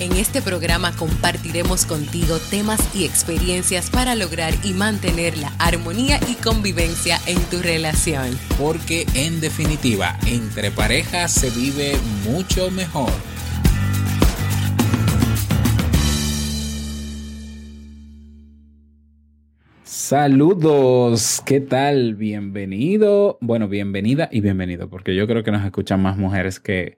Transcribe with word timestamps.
En 0.00 0.12
este 0.12 0.40
programa 0.40 0.92
compartiremos 0.96 1.84
contigo 1.84 2.38
temas 2.50 2.80
y 2.96 3.04
experiencias 3.04 3.90
para 3.90 4.14
lograr 4.14 4.54
y 4.64 4.72
mantener 4.72 5.36
la 5.36 5.52
armonía 5.58 6.18
y 6.26 6.36
convivencia 6.36 7.18
en 7.26 7.38
tu 7.50 7.58
relación. 7.58 8.30
Porque 8.58 9.04
en 9.14 9.42
definitiva, 9.42 10.16
entre 10.26 10.70
parejas 10.70 11.32
se 11.32 11.50
vive 11.50 11.98
mucho 12.24 12.70
mejor. 12.70 13.10
Saludos, 19.84 21.42
¿qué 21.44 21.60
tal? 21.60 22.14
Bienvenido, 22.14 23.36
bueno, 23.42 23.68
bienvenida 23.68 24.30
y 24.32 24.40
bienvenido, 24.40 24.88
porque 24.88 25.14
yo 25.14 25.26
creo 25.26 25.44
que 25.44 25.50
nos 25.50 25.62
escuchan 25.62 26.00
más 26.00 26.16
mujeres 26.16 26.58
que, 26.58 26.96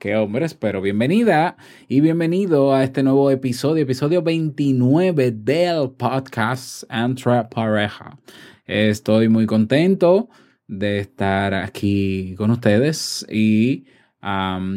que 0.00 0.16
hombres, 0.16 0.54
pero 0.54 0.80
bienvenida 0.80 1.58
y 1.86 2.00
bienvenido 2.00 2.72
a 2.72 2.82
este 2.84 3.02
nuevo 3.02 3.30
episodio, 3.30 3.82
episodio 3.82 4.22
29 4.22 5.30
del 5.30 5.90
podcast 5.90 6.84
Entre 6.88 7.44
Pareja. 7.44 8.18
Estoy 8.64 9.28
muy 9.28 9.44
contento 9.44 10.30
de 10.66 11.00
estar 11.00 11.52
aquí 11.52 12.34
con 12.38 12.50
ustedes 12.50 13.26
y 13.30 13.84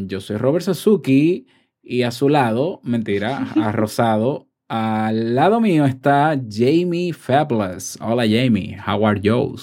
yo 0.08 0.20
soy 0.20 0.36
Robert 0.36 0.66
Sasuki 0.66 1.48
y 1.82 2.02
a 2.02 2.12
su 2.12 2.28
lado, 2.28 2.82
mentira, 2.84 3.48
a 3.56 3.72
Rosado, 3.72 4.50
al 4.68 5.36
lado 5.36 5.62
mío 5.62 5.86
está 5.86 6.38
Jamie 6.50 7.14
Fabulous. 7.14 7.98
Hola 8.02 8.24
Jamie, 8.24 8.78
how 8.86 9.08
are 9.08 9.22
you? 9.22 9.56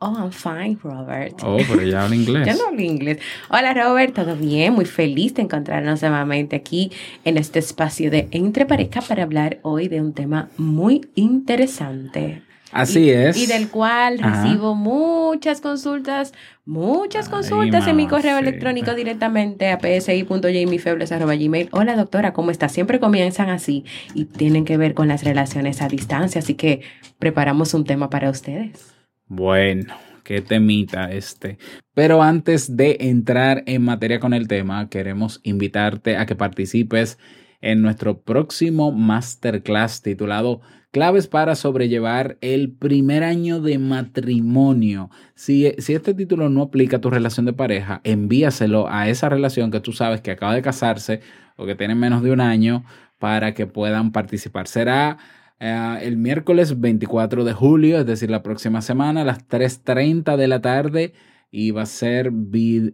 Oh, 0.00 0.14
I'm 0.16 0.30
fine, 0.30 0.78
Robert. 0.80 1.34
Oh, 1.42 1.58
pero 1.68 1.82
ya 1.82 2.04
habla 2.04 2.14
inglés. 2.22 2.46
ya 2.46 2.54
no 2.54 2.68
hablo 2.68 2.80
inglés. 2.82 3.18
Hola, 3.50 3.74
Robert, 3.74 4.14
¿todo 4.14 4.36
bien? 4.36 4.72
Muy 4.74 4.84
feliz 4.84 5.34
de 5.34 5.42
encontrarnos 5.42 6.02
nuevamente 6.02 6.54
aquí 6.54 6.92
en 7.24 7.36
este 7.36 7.58
espacio 7.58 8.08
de 8.08 8.28
Entre 8.30 8.64
Pareja 8.64 9.00
para 9.00 9.24
hablar 9.24 9.58
hoy 9.62 9.88
de 9.88 10.00
un 10.00 10.12
tema 10.12 10.50
muy 10.56 11.08
interesante. 11.16 12.42
Así 12.70 13.10
es. 13.10 13.36
Y 13.38 13.46
del 13.46 13.70
cual 13.70 14.18
recibo 14.18 14.74
muchas 14.74 15.60
consultas, 15.62 16.32
muchas 16.66 17.28
consultas 17.28 17.88
en 17.88 17.96
mi 17.96 18.06
correo 18.06 18.38
electrónico 18.38 18.94
directamente 18.94 19.70
a 19.70 19.78
psi.jamiefebles.gmail. 19.80 21.70
Hola 21.72 21.96
doctora, 21.96 22.34
¿cómo 22.34 22.50
está? 22.50 22.68
Siempre 22.68 23.00
comienzan 23.00 23.48
así 23.48 23.84
y 24.14 24.26
tienen 24.26 24.64
que 24.66 24.76
ver 24.76 24.92
con 24.94 25.08
las 25.08 25.24
relaciones 25.24 25.80
a 25.82 25.88
distancia, 25.88 26.40
así 26.40 26.54
que 26.54 26.82
preparamos 27.18 27.72
un 27.74 27.84
tema 27.84 28.10
para 28.10 28.28
ustedes. 28.30 28.97
Bueno, 29.28 29.94
qué 30.24 30.40
temita 30.40 31.10
este. 31.12 31.58
Pero 31.94 32.22
antes 32.22 32.76
de 32.76 32.96
entrar 33.00 33.62
en 33.66 33.82
materia 33.82 34.20
con 34.20 34.32
el 34.32 34.48
tema, 34.48 34.88
queremos 34.88 35.40
invitarte 35.42 36.16
a 36.16 36.24
que 36.24 36.34
participes 36.34 37.18
en 37.60 37.82
nuestro 37.82 38.22
próximo 38.22 38.90
masterclass 38.92 40.02
titulado 40.02 40.60
Claves 40.90 41.26
para 41.26 41.54
sobrellevar 41.54 42.38
el 42.40 42.72
primer 42.72 43.22
año 43.22 43.60
de 43.60 43.78
matrimonio. 43.78 45.10
Si, 45.34 45.70
si, 45.76 45.92
este 45.92 46.14
título 46.14 46.48
no 46.48 46.62
aplica 46.62 46.96
a 46.96 47.00
tu 47.00 47.10
relación 47.10 47.44
de 47.44 47.52
pareja, 47.52 48.00
envíaselo 48.04 48.88
a 48.88 49.10
esa 49.10 49.28
relación 49.28 49.70
que 49.70 49.80
tú 49.80 49.92
sabes 49.92 50.22
que 50.22 50.30
acaba 50.30 50.54
de 50.54 50.62
casarse 50.62 51.20
o 51.56 51.66
que 51.66 51.74
tiene 51.74 51.94
menos 51.94 52.22
de 52.22 52.30
un 52.30 52.40
año 52.40 52.84
para 53.18 53.52
que 53.52 53.66
puedan 53.66 54.12
participar. 54.12 54.66
Será 54.66 55.18
eh, 55.60 55.98
el 56.02 56.16
miércoles 56.16 56.80
24 56.80 57.44
de 57.44 57.52
julio, 57.52 57.98
es 57.98 58.06
decir, 58.06 58.30
la 58.30 58.42
próxima 58.42 58.82
semana, 58.82 59.22
a 59.22 59.24
las 59.24 59.46
3.30 59.48 60.36
de 60.36 60.48
la 60.48 60.60
tarde 60.60 61.12
y 61.50 61.70
va 61.70 61.82
a 61.82 61.86
ser 61.86 62.30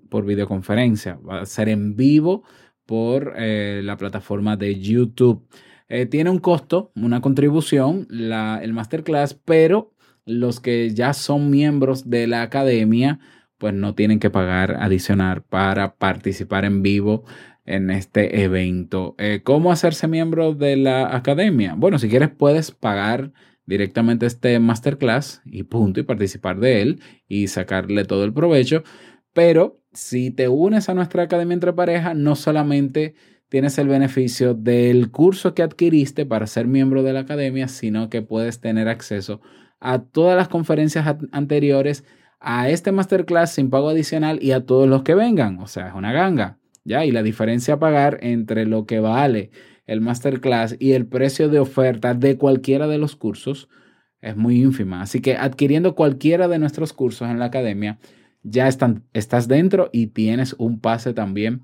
por 0.08 0.24
videoconferencia, 0.24 1.16
va 1.16 1.40
a 1.40 1.46
ser 1.46 1.68
en 1.68 1.96
vivo 1.96 2.44
por 2.86 3.34
eh, 3.36 3.80
la 3.84 3.96
plataforma 3.96 4.56
de 4.56 4.80
YouTube. 4.80 5.46
Eh, 5.88 6.06
tiene 6.06 6.30
un 6.30 6.38
costo, 6.38 6.92
una 6.96 7.20
contribución, 7.20 8.06
la, 8.08 8.60
el 8.62 8.72
masterclass, 8.72 9.34
pero 9.34 9.92
los 10.24 10.60
que 10.60 10.90
ya 10.90 11.12
son 11.12 11.50
miembros 11.50 12.08
de 12.08 12.26
la 12.26 12.42
academia, 12.42 13.20
pues 13.58 13.74
no 13.74 13.94
tienen 13.94 14.18
que 14.18 14.30
pagar 14.30 14.76
adicional 14.80 15.42
para 15.42 15.96
participar 15.96 16.64
en 16.64 16.82
vivo 16.82 17.24
en 17.64 17.90
este 17.90 18.42
evento. 18.42 19.14
Eh, 19.18 19.40
¿Cómo 19.42 19.72
hacerse 19.72 20.08
miembro 20.08 20.54
de 20.54 20.76
la 20.76 21.14
academia? 21.16 21.74
Bueno, 21.76 21.98
si 21.98 22.08
quieres 22.08 22.30
puedes 22.30 22.70
pagar 22.70 23.32
directamente 23.66 24.26
este 24.26 24.58
masterclass 24.58 25.42
y 25.44 25.62
punto 25.64 26.00
y 26.00 26.02
participar 26.02 26.58
de 26.60 26.82
él 26.82 27.00
y 27.28 27.48
sacarle 27.48 28.04
todo 28.04 28.24
el 28.24 28.32
provecho. 28.32 28.82
Pero 29.32 29.80
si 29.92 30.30
te 30.30 30.48
unes 30.48 30.88
a 30.88 30.94
nuestra 30.94 31.22
academia 31.24 31.54
entre 31.54 31.72
pareja, 31.72 32.14
no 32.14 32.36
solamente 32.36 33.14
tienes 33.48 33.78
el 33.78 33.88
beneficio 33.88 34.54
del 34.54 35.10
curso 35.10 35.54
que 35.54 35.62
adquiriste 35.62 36.26
para 36.26 36.46
ser 36.46 36.66
miembro 36.66 37.02
de 37.02 37.12
la 37.12 37.20
academia, 37.20 37.68
sino 37.68 38.10
que 38.10 38.22
puedes 38.22 38.60
tener 38.60 38.88
acceso 38.88 39.40
a 39.80 40.02
todas 40.02 40.36
las 40.36 40.48
conferencias 40.48 41.16
anteriores, 41.30 42.04
a 42.40 42.68
este 42.68 42.92
masterclass 42.92 43.52
sin 43.52 43.70
pago 43.70 43.88
adicional 43.90 44.38
y 44.42 44.52
a 44.52 44.66
todos 44.66 44.88
los 44.88 45.02
que 45.02 45.14
vengan. 45.14 45.58
O 45.60 45.66
sea, 45.66 45.88
es 45.88 45.94
una 45.94 46.12
ganga. 46.12 46.58
¿Ya? 46.84 47.04
Y 47.04 47.10
la 47.10 47.22
diferencia 47.22 47.74
a 47.74 47.78
pagar 47.78 48.18
entre 48.22 48.66
lo 48.66 48.86
que 48.86 49.00
vale 49.00 49.50
el 49.86 50.00
masterclass 50.00 50.76
y 50.78 50.92
el 50.92 51.06
precio 51.06 51.48
de 51.48 51.60
oferta 51.60 52.14
de 52.14 52.38
cualquiera 52.38 52.86
de 52.86 52.98
los 52.98 53.16
cursos 53.16 53.68
es 54.20 54.36
muy 54.36 54.62
ínfima. 54.62 55.02
Así 55.02 55.20
que 55.20 55.36
adquiriendo 55.36 55.94
cualquiera 55.94 56.48
de 56.48 56.58
nuestros 56.58 56.92
cursos 56.92 57.28
en 57.28 57.38
la 57.38 57.46
academia, 57.46 57.98
ya 58.42 58.68
están, 58.68 59.04
estás 59.12 59.48
dentro 59.48 59.90
y 59.92 60.08
tienes 60.08 60.54
un 60.58 60.80
pase 60.80 61.12
también 61.12 61.62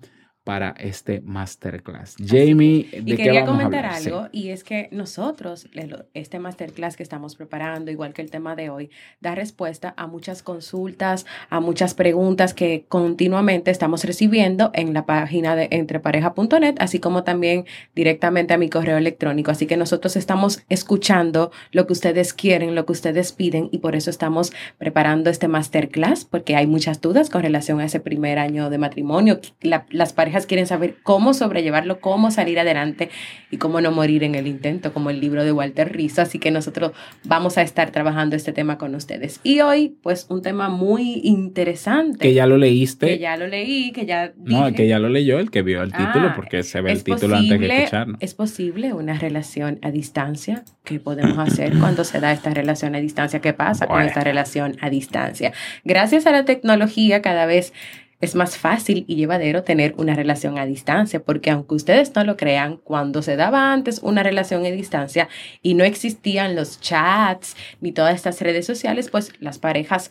para 0.51 0.75
este 0.81 1.21
masterclass. 1.21 2.17
Jamie, 2.19 2.89
¿de 2.91 3.13
y 3.13 3.17
quería 3.17 3.45
comentar 3.45 3.87
algo 3.87 4.27
y 4.33 4.49
es 4.49 4.65
que 4.65 4.89
nosotros, 4.91 5.69
este 6.13 6.41
masterclass 6.41 6.97
que 6.97 7.05
estamos 7.05 7.37
preparando, 7.37 7.93
igual 7.93 8.13
que 8.15 8.21
el 8.21 8.33
tema 8.33 8.57
de 8.57 8.69
hoy, 8.69 8.91
da 9.21 9.37
respuesta 9.37 9.95
a 9.97 10.09
muchas 10.09 10.43
consultas, 10.43 11.25
a 11.51 11.61
muchas 11.61 11.95
preguntas 11.95 12.53
que 12.53 12.85
continuamente 12.89 13.71
estamos 13.71 14.03
recibiendo 14.03 14.73
en 14.75 14.93
la 14.93 15.07
página 15.07 15.55
de 15.55 15.69
entrepareja.net, 15.71 16.75
así 16.81 16.99
como 16.99 17.23
también 17.23 17.65
directamente 17.95 18.53
a 18.53 18.59
mi 18.59 18.69
correo 18.69 18.97
electrónico. 18.97 19.53
Así 19.53 19.67
que 19.67 19.77
nosotros 19.77 20.17
estamos 20.17 20.65
escuchando 20.69 21.53
lo 21.71 21.87
que 21.87 21.93
ustedes 21.93 22.35
quieren, 22.35 22.75
lo 22.75 22.87
que 22.87 22.93
ustedes 22.93 23.31
piden 23.31 23.69
y 23.71 23.79
por 23.79 23.95
eso 23.95 24.11
estamos 24.11 24.53
preparando 24.79 25.31
este 25.31 25.47
masterclass, 25.47 26.25
porque 26.25 26.57
hay 26.57 26.67
muchas 26.67 27.01
dudas 27.01 27.31
con 27.31 27.43
relación 27.43 27.79
a 27.79 27.85
ese 27.85 28.01
primer 28.01 28.41
año 28.41 28.69
de 28.69 28.79
matrimonio. 28.79 29.39
las 29.61 30.13
parejas 30.13 30.40
quieren 30.47 30.67
saber 30.67 30.97
cómo 31.03 31.35
sobrellevarlo, 31.35 32.01
cómo 32.01 32.31
salir 32.31 32.59
adelante 32.59 33.11
y 33.51 33.57
cómo 33.57 33.81
no 33.81 33.91
morir 33.91 34.25
en 34.25 34.35
el 34.35 34.47
intento, 34.47 34.93
como 34.93 35.11
el 35.11 35.21
libro 35.21 35.45
de 35.45 35.53
Walter 35.53 35.93
Rizzo. 35.93 36.23
Así 36.23 36.39
que 36.39 36.51
nosotros 36.51 36.93
vamos 37.25 37.59
a 37.59 37.63
estar 37.63 37.91
trabajando 37.91 38.37
este 38.37 38.53
tema 38.53 38.79
con 38.79 38.95
ustedes. 38.95 39.41
Y 39.43 39.61
hoy, 39.61 39.97
pues, 40.03 40.27
un 40.29 40.43
tema 40.43 40.69
muy 40.69 41.21
interesante. 41.25 42.19
Que 42.19 42.35
ya 42.35 42.47
lo 42.47 42.57
leíste. 42.57 43.07
Que 43.07 43.19
ya 43.19 43.37
lo 43.37 43.47
leí, 43.47 43.93
que 43.93 44.07
ya... 44.07 44.33
No, 44.37 44.67
el 44.69 44.75
que 44.75 44.87
ya 44.89 44.99
lo 44.99 45.09
leyó, 45.09 45.39
el 45.39 45.51
que 45.51 45.63
vio 45.63 45.83
el 45.83 45.93
título, 45.93 46.29
ah, 46.29 46.33
porque 46.37 46.63
se 46.63 46.81
ve 46.81 46.93
el 46.93 47.05
título 47.05 47.37
antes 47.37 47.59
que 47.59 47.67
escucharnos. 47.67 48.17
¿Es 48.21 48.35
posible 48.35 48.93
una 48.93 49.19
relación 49.19 49.79
a 49.83 49.91
distancia? 49.91 50.65
¿Qué 50.85 51.01
podemos 51.01 51.39
hacer 51.39 51.79
cuando 51.79 52.05
se 52.05 52.21
da 52.21 52.33
esta 52.33 52.51
relación 52.51 52.95
a 52.95 53.01
distancia? 53.01 53.41
¿Qué 53.41 53.53
pasa 53.53 53.87
con 53.87 54.03
esta 54.03 54.23
relación 54.23 54.77
a 54.81 54.91
distancia? 54.91 55.53
Gracias 55.85 56.27
a 56.27 56.33
la 56.33 56.45
tecnología, 56.45 57.23
cada 57.23 57.47
vez 57.47 57.73
es 58.21 58.35
más 58.35 58.59
fácil 58.59 59.05
y 59.09 59.17
llevadero 59.17 59.63
tener 59.63 59.95
una 59.97 60.15
relación 60.15 60.59
a 60.59 60.67
distancia, 60.67 61.23
porque 61.23 61.51
aunque 61.51 61.75
ustedes 61.75 62.15
no 62.15 62.25
lo 62.25 62.37
crean, 62.37 62.77
cuando 62.77 63.23
se 63.23 63.37
daba 63.37 63.73
antes 63.73 64.01
una 64.03 64.23
relación 64.23 64.65
a 64.65 64.71
distancia 64.71 65.29
y 65.63 65.75
no 65.75 65.85
existían 65.85 66.55
los 66.55 66.81
chats 66.81 67.57
ni 67.81 67.93
todas 67.93 68.15
estas 68.15 68.41
redes 68.41 68.67
sociales, 68.67 69.11
pues 69.11 69.33
las 69.41 69.59
parejas 69.59 70.11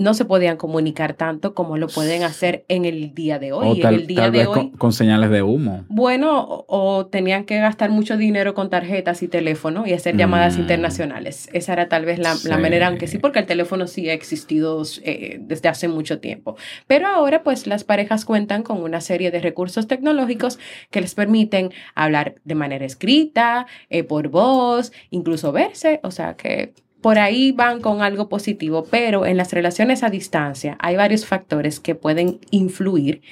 no 0.00 0.14
se 0.14 0.24
podían 0.24 0.56
comunicar 0.56 1.12
tanto 1.14 1.54
como 1.54 1.76
lo 1.76 1.86
pueden 1.86 2.22
hacer 2.22 2.64
en 2.68 2.84
el 2.86 3.14
día 3.14 3.38
de 3.38 3.52
hoy. 3.52 3.82
O 3.82 3.88
en 3.88 3.94
el 3.94 4.06
día 4.06 4.22
tal 4.22 4.32
de 4.32 4.38
vez 4.38 4.48
hoy, 4.48 4.54
con, 4.54 4.70
con 4.70 4.92
señales 4.94 5.28
de 5.30 5.42
humo. 5.42 5.84
bueno, 5.88 6.40
o, 6.40 6.64
o 6.68 7.06
tenían 7.06 7.44
que 7.44 7.58
gastar 7.58 7.90
mucho 7.90 8.16
dinero 8.16 8.54
con 8.54 8.70
tarjetas 8.70 9.22
y 9.22 9.28
teléfono 9.28 9.86
y 9.86 9.92
hacer 9.92 10.16
llamadas 10.16 10.56
Mm. 10.56 10.60
internacionales. 10.62 11.48
Esa 11.52 11.74
era 11.74 11.88
tal 11.88 12.06
vez 12.06 12.18
la, 12.18 12.34
la 12.44 12.56
manera, 12.56 12.86
aunque 12.88 13.06
sí, 13.06 13.18
porque 13.18 13.40
el 13.40 13.46
teléfono 13.46 13.86
sí 13.86 14.08
ha 14.08 14.14
existido 14.14 14.82
eh, 15.04 15.38
desde 15.40 15.68
hace 15.68 15.86
mucho 15.88 16.18
tiempo. 16.18 16.56
Pero 16.86 17.06
ahora, 17.06 17.42
pues, 17.42 17.66
las 17.66 17.84
parejas 17.84 18.24
cuentan 18.24 18.62
con 18.62 18.82
una 18.82 19.00
serie 19.02 19.30
de 19.30 19.40
recursos 19.40 19.86
tecnológicos 19.86 20.58
que 20.90 21.00
les 21.02 21.14
permiten 21.14 21.72
hablar 21.94 22.36
de 22.44 22.54
manera 22.54 22.86
escrita, 22.86 23.66
eh, 23.90 24.02
por 24.02 24.28
voz, 24.28 24.92
incluso 25.10 25.52
verse. 25.52 26.00
O 26.02 26.10
sea 26.10 26.36
que 26.36 26.72
por 27.00 27.18
ahí 27.18 27.52
van 27.52 27.80
con 27.80 28.02
algo 28.02 28.28
positivo, 28.28 28.86
pero 28.90 29.26
en 29.26 29.36
las 29.36 29.52
relaciones 29.52 30.02
a 30.02 30.10
distancia 30.10 30.76
hay 30.80 30.96
varios 30.96 31.26
factores 31.26 31.80
que 31.80 31.94
pueden 31.94 32.40
influir 32.50 33.22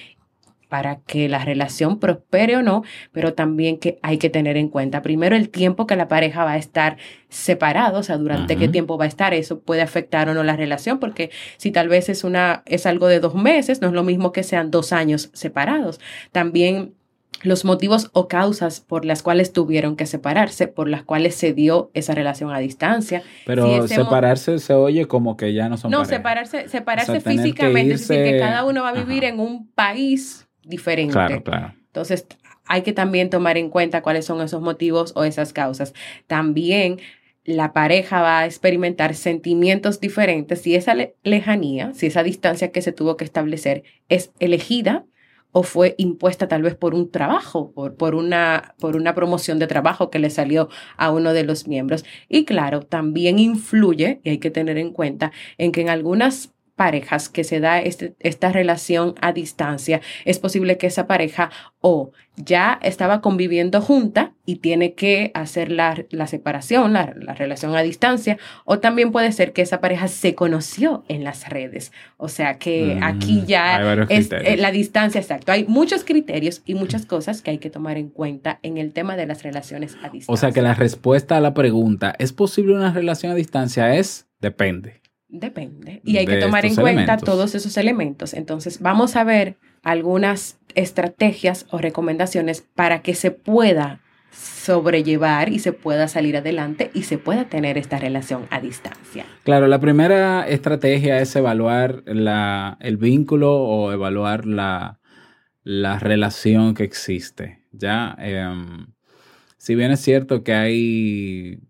para 0.69 1.01
que 1.01 1.29
la 1.29 1.45
relación 1.45 1.99
prospere 1.99 2.57
o 2.57 2.63
no, 2.63 2.83
pero 3.13 3.35
también 3.35 3.79
que 3.79 3.99
hay 4.03 4.19
que 4.19 4.31
tener 4.31 4.57
en 4.57 4.69
cuenta 4.69 5.03
primero 5.03 5.35
el 5.35 5.49
tiempo 5.49 5.87
que 5.87 5.97
la 5.97 6.09
pareja 6.09 6.45
va 6.45 6.53
a 6.53 6.59
estar 6.59 6.99
separado, 7.31 8.01
o 8.01 8.03
sea, 8.03 8.19
durante 8.19 8.57
qué 8.57 8.69
tiempo 8.69 8.99
va 8.99 9.05
a 9.05 9.09
estar, 9.09 9.33
eso 9.35 9.61
puede 9.61 9.83
afectar 9.83 10.29
o 10.29 10.35
no 10.35 10.45
la 10.45 10.57
relación, 10.57 10.99
porque 10.99 11.31
si 11.57 11.71
tal 11.71 11.89
vez 11.89 12.09
es 12.09 12.23
una 12.23 12.63
es 12.67 12.87
algo 12.87 13.09
de 13.09 13.21
dos 13.21 13.35
meses, 13.35 13.81
no 13.81 13.89
es 13.89 13.95
lo 13.95 14.05
mismo 14.05 14.33
que 14.33 14.43
sean 14.43 14.71
dos 14.71 14.93
años 14.93 15.31
separados. 15.33 16.01
También 16.33 16.95
los 17.43 17.65
motivos 17.65 18.11
o 18.13 18.27
causas 18.29 18.81
por 18.81 19.05
las 19.05 19.23
cuales 19.23 19.53
tuvieron 19.53 19.95
que 19.97 20.07
separarse, 20.07 20.67
por 20.69 20.89
las 20.89 21.03
cuales 21.05 21.35
se 21.35 21.53
dio 21.53 21.91
esa 21.95 22.15
relación 22.15 22.51
a 22.53 22.59
distancia. 22.59 23.23
Pero 23.47 23.87
Si 23.87 23.95
separarse 23.95 24.59
se 24.59 24.75
oye 24.75 25.07
como 25.07 25.37
que 25.37 25.53
ya 25.53 25.69
no 25.69 25.77
son 25.77 25.91
No, 25.91 25.99
pareja. 25.99 26.17
separarse, 26.17 26.69
separarse 26.69 27.13
O 27.13 27.21
sea, 27.21 27.33
físicamente, 27.33 27.95
es 27.95 28.09
decir, 28.09 28.25
que 28.25 28.39
cada 28.41 28.65
uno 28.65 28.83
va 28.83 28.89
a 28.91 28.93
vivir 28.93 29.25
Ajá. 29.25 29.35
en 29.35 29.41
un 29.41 29.69
país 29.69 30.49
diferente. 30.65 31.13
Claro, 31.13 31.43
claro. 31.45 31.75
Entonces, 31.87 32.27
hay 32.67 32.83
que 32.83 32.93
también 32.93 33.31
tomar 33.31 33.57
en 33.57 33.71
cuenta 33.71 34.03
cuáles 34.03 34.25
son 34.27 34.41
esos 34.43 34.61
motivos 34.61 35.13
o 35.17 35.25
esas 35.25 35.53
causas. 35.53 35.95
También 36.27 36.99
la 37.45 37.73
pareja 37.73 38.21
va 38.21 38.41
a 38.41 38.45
experimentar 38.47 39.15
sentimientos 39.15 40.01
diferentes 40.01 40.61
si 40.61 40.75
esa 40.75 40.95
le- 40.95 41.15
lejanía, 41.23 41.93
si 41.95 42.07
esa 42.07 42.23
distancia 42.23 42.73
que 42.73 42.83
se 42.83 42.93
tuvo 42.93 43.17
que 43.17 43.25
establecer 43.25 43.85
es 44.11 44.33
elegida 44.39 45.07
o 45.53 45.63
fue 45.63 45.95
impuesta 45.99 46.49
tal 46.49 46.63
vez 46.63 46.75
por 46.75 46.95
un 46.95 47.11
trabajo, 47.11 47.73
por, 47.73 47.97
por, 47.97 48.15
una, 48.15 48.75
por 48.79 48.97
una 48.97 49.15
promoción 49.15 49.59
de 49.59 49.67
trabajo 49.67 50.11
que 50.11 50.19
le 50.19 50.31
salió 50.31 50.69
a 50.97 51.11
uno 51.11 51.33
de 51.33 51.45
los 51.45 51.67
miembros. 51.67 52.05
Y 52.29 52.45
claro, 52.45 52.83
también 52.83 53.39
influye, 53.39 54.21
y 54.25 54.31
hay 54.31 54.39
que 54.39 54.51
tener 54.51 54.79
en 54.79 54.93
cuenta, 54.93 55.33
en 55.57 55.73
que 55.73 55.81
en 55.81 55.89
algunas 55.89 56.55
parejas 56.79 57.29
que 57.29 57.45
se 57.45 57.61
da 57.61 57.79
este- 57.83 58.15
esta 58.21 58.51
relación 58.53 59.15
a 59.21 59.33
distancia, 59.35 60.01
es 60.25 60.39
posible 60.39 60.79
que 60.79 60.87
esa 60.87 61.07
pareja 61.07 61.51
o 61.83 62.13
ya 62.37 62.79
estaba 62.83 63.21
conviviendo 63.21 63.81
junta 63.81 64.33
y 64.47 64.57
tiene 64.57 64.95
que 64.95 65.33
hacer 65.35 65.71
la, 65.73 66.05
la 66.11 66.27
separación, 66.29 66.93
la, 66.93 67.13
la 67.17 67.35
relación 67.35 67.75
a 67.77 67.83
distancia, 67.83 68.39
o 68.65 68.79
también 68.79 69.11
puede 69.13 69.33
ser 69.33 69.53
que 69.53 69.61
esa 69.63 69.81
pareja 69.81 70.07
se 70.09 70.35
conoció 70.37 71.05
en 71.09 71.25
las 71.25 71.49
redes. 71.49 71.93
O 72.17 72.29
sea 72.29 72.55
que 72.59 72.95
Mm, 72.97 73.03
aquí 73.03 73.41
hay 73.41 73.47
ya 73.47 73.79
varios 73.85 74.07
es 74.11 74.29
criterios. 74.29 74.55
eh, 74.55 74.57
la 74.57 74.71
distancia, 74.71 75.21
exacto. 75.21 75.51
Hay 75.53 75.65
muchos 75.67 76.05
criterios 76.05 76.63
y 76.65 76.75
muchas 76.75 77.05
cosas 77.07 77.43
que 77.43 77.51
hay 77.51 77.59
que 77.59 77.71
tomar 77.71 77.99
en 77.99 78.09
cuenta 78.09 78.61
en 78.63 78.79
el 78.79 78.93
tema 78.93 79.17
de 79.17 79.27
las 79.27 79.43
relaciones 79.43 79.95
a 80.03 80.09
distancia. 80.09 80.33
O 80.33 80.37
sea 80.37 80.53
que 80.53 80.63
la 80.63 80.75
respuesta 80.75 81.37
a 81.37 81.41
la 81.41 81.53
pregunta, 81.55 82.15
¿es 82.19 82.33
posible 82.33 82.73
una 82.75 82.93
relación 82.93 83.33
a 83.33 83.35
distancia? 83.35 83.97
Es 83.97 84.29
depende. 84.41 85.01
Depende. 85.29 86.01
Y 86.05 86.17
hay 86.17 86.27
que 86.27 86.39
tomar 86.39 86.65
en 86.65 86.75
cuenta 86.75 87.03
elementos. 87.03 87.25
todos 87.25 87.55
esos 87.55 87.77
elementos. 87.77 88.33
Entonces, 88.35 88.81
vamos 88.81 89.15
a 89.17 89.25
ver 89.25 89.57
algunas 89.83 90.59
estrategias 90.75 91.67
o 91.71 91.79
recomendaciones 91.79 92.65
para 92.75 93.03
que 93.03 93.15
se 93.15 93.31
pueda 93.31 94.01
sobrellevar 94.31 95.51
y 95.51 95.59
se 95.59 95.73
pueda 95.73 96.09
salir 96.09 96.37
adelante 96.37 96.91
y 96.95 97.03
se 97.03 97.19
pueda 97.19 97.45
tener 97.49 97.77
esta 97.79 97.99
relación 97.99 98.47
a 98.51 98.61
distancia. 98.61 99.25
Claro, 99.45 99.67
la 99.67 99.81
primera 99.81 100.49
estrategia 100.49 101.21
es 101.21 101.35
evaluar 101.37 102.03
la, 102.07 102.77
el 102.81 102.97
vínculo 102.97 103.55
o 103.55 103.93
evaluar 103.93 104.47
la, 104.47 105.01
la 105.63 105.99
relación 105.99 106.75
que 106.75 106.85
existe. 106.85 107.65
Ya, 107.73 108.17
Em, 108.19 108.87
si 109.59 109.75
bien 109.75 109.91
es 109.91 110.01
cierto 110.01 110.43
que 110.45 110.55
hay 110.55 111.61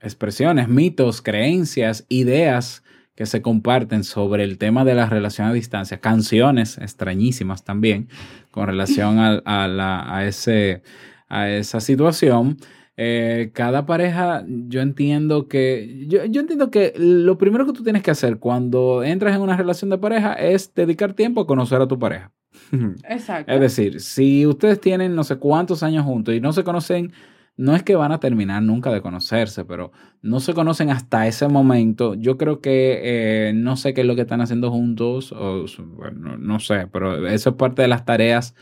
expresiones, 0.00 0.68
mitos, 0.68 1.20
creencias, 1.20 2.06
ideas 2.08 2.82
que 3.16 3.26
se 3.26 3.42
comparten 3.42 4.04
sobre 4.04 4.44
el 4.44 4.58
tema 4.58 4.84
de 4.84 4.94
la 4.94 5.06
relación 5.06 5.48
a 5.48 5.52
distancia, 5.52 5.98
canciones 5.98 6.78
extrañísimas 6.78 7.64
también 7.64 8.08
con 8.52 8.66
relación 8.68 9.18
a, 9.18 9.40
a 9.44 9.66
la- 9.68 10.14
a 10.16 10.24
ese, 10.26 10.82
a 11.28 11.48
esa 11.50 11.80
situación. 11.80 12.58
Eh, 12.98 13.50
cada 13.52 13.84
pareja, 13.84 14.44
yo 14.48 14.80
entiendo 14.80 15.48
que, 15.48 16.04
yo, 16.08 16.24
yo 16.26 16.40
entiendo 16.40 16.70
que 16.70 16.94
lo 16.96 17.36
primero 17.36 17.66
que 17.66 17.72
tú 17.72 17.82
tienes 17.82 18.02
que 18.02 18.10
hacer 18.10 18.38
cuando 18.38 19.02
entras 19.02 19.34
en 19.36 19.42
una 19.42 19.56
relación 19.56 19.90
de 19.90 19.98
pareja 19.98 20.32
es 20.34 20.72
dedicar 20.74 21.12
tiempo 21.12 21.42
a 21.42 21.46
conocer 21.46 21.80
a 21.82 21.88
tu 21.88 21.98
pareja. 21.98 22.32
Exacto. 23.08 23.52
Es 23.52 23.60
decir, 23.60 24.00
si 24.00 24.46
ustedes 24.46 24.80
tienen 24.80 25.14
no 25.14 25.24
sé 25.24 25.36
cuántos 25.36 25.82
años 25.82 26.04
juntos 26.06 26.34
y 26.34 26.40
no 26.40 26.52
se 26.54 26.64
conocen, 26.64 27.12
no 27.56 27.74
es 27.74 27.82
que 27.82 27.96
van 27.96 28.12
a 28.12 28.20
terminar 28.20 28.62
nunca 28.62 28.90
de 28.92 29.00
conocerse, 29.00 29.64
pero 29.64 29.92
no 30.22 30.40
se 30.40 30.54
conocen 30.54 30.90
hasta 30.90 31.26
ese 31.26 31.48
momento. 31.48 32.14
Yo 32.14 32.36
creo 32.36 32.60
que 32.60 33.00
eh, 33.48 33.52
no 33.54 33.76
sé 33.76 33.94
qué 33.94 34.02
es 34.02 34.06
lo 34.06 34.14
que 34.14 34.22
están 34.22 34.42
haciendo 34.42 34.70
juntos, 34.70 35.34
no 35.34 36.60
sé, 36.60 36.86
pero 36.92 37.26
eso 37.26 37.50
es 37.50 37.56
parte 37.56 37.82
de 37.82 37.88
las 37.88 38.04
tareas 38.04 38.54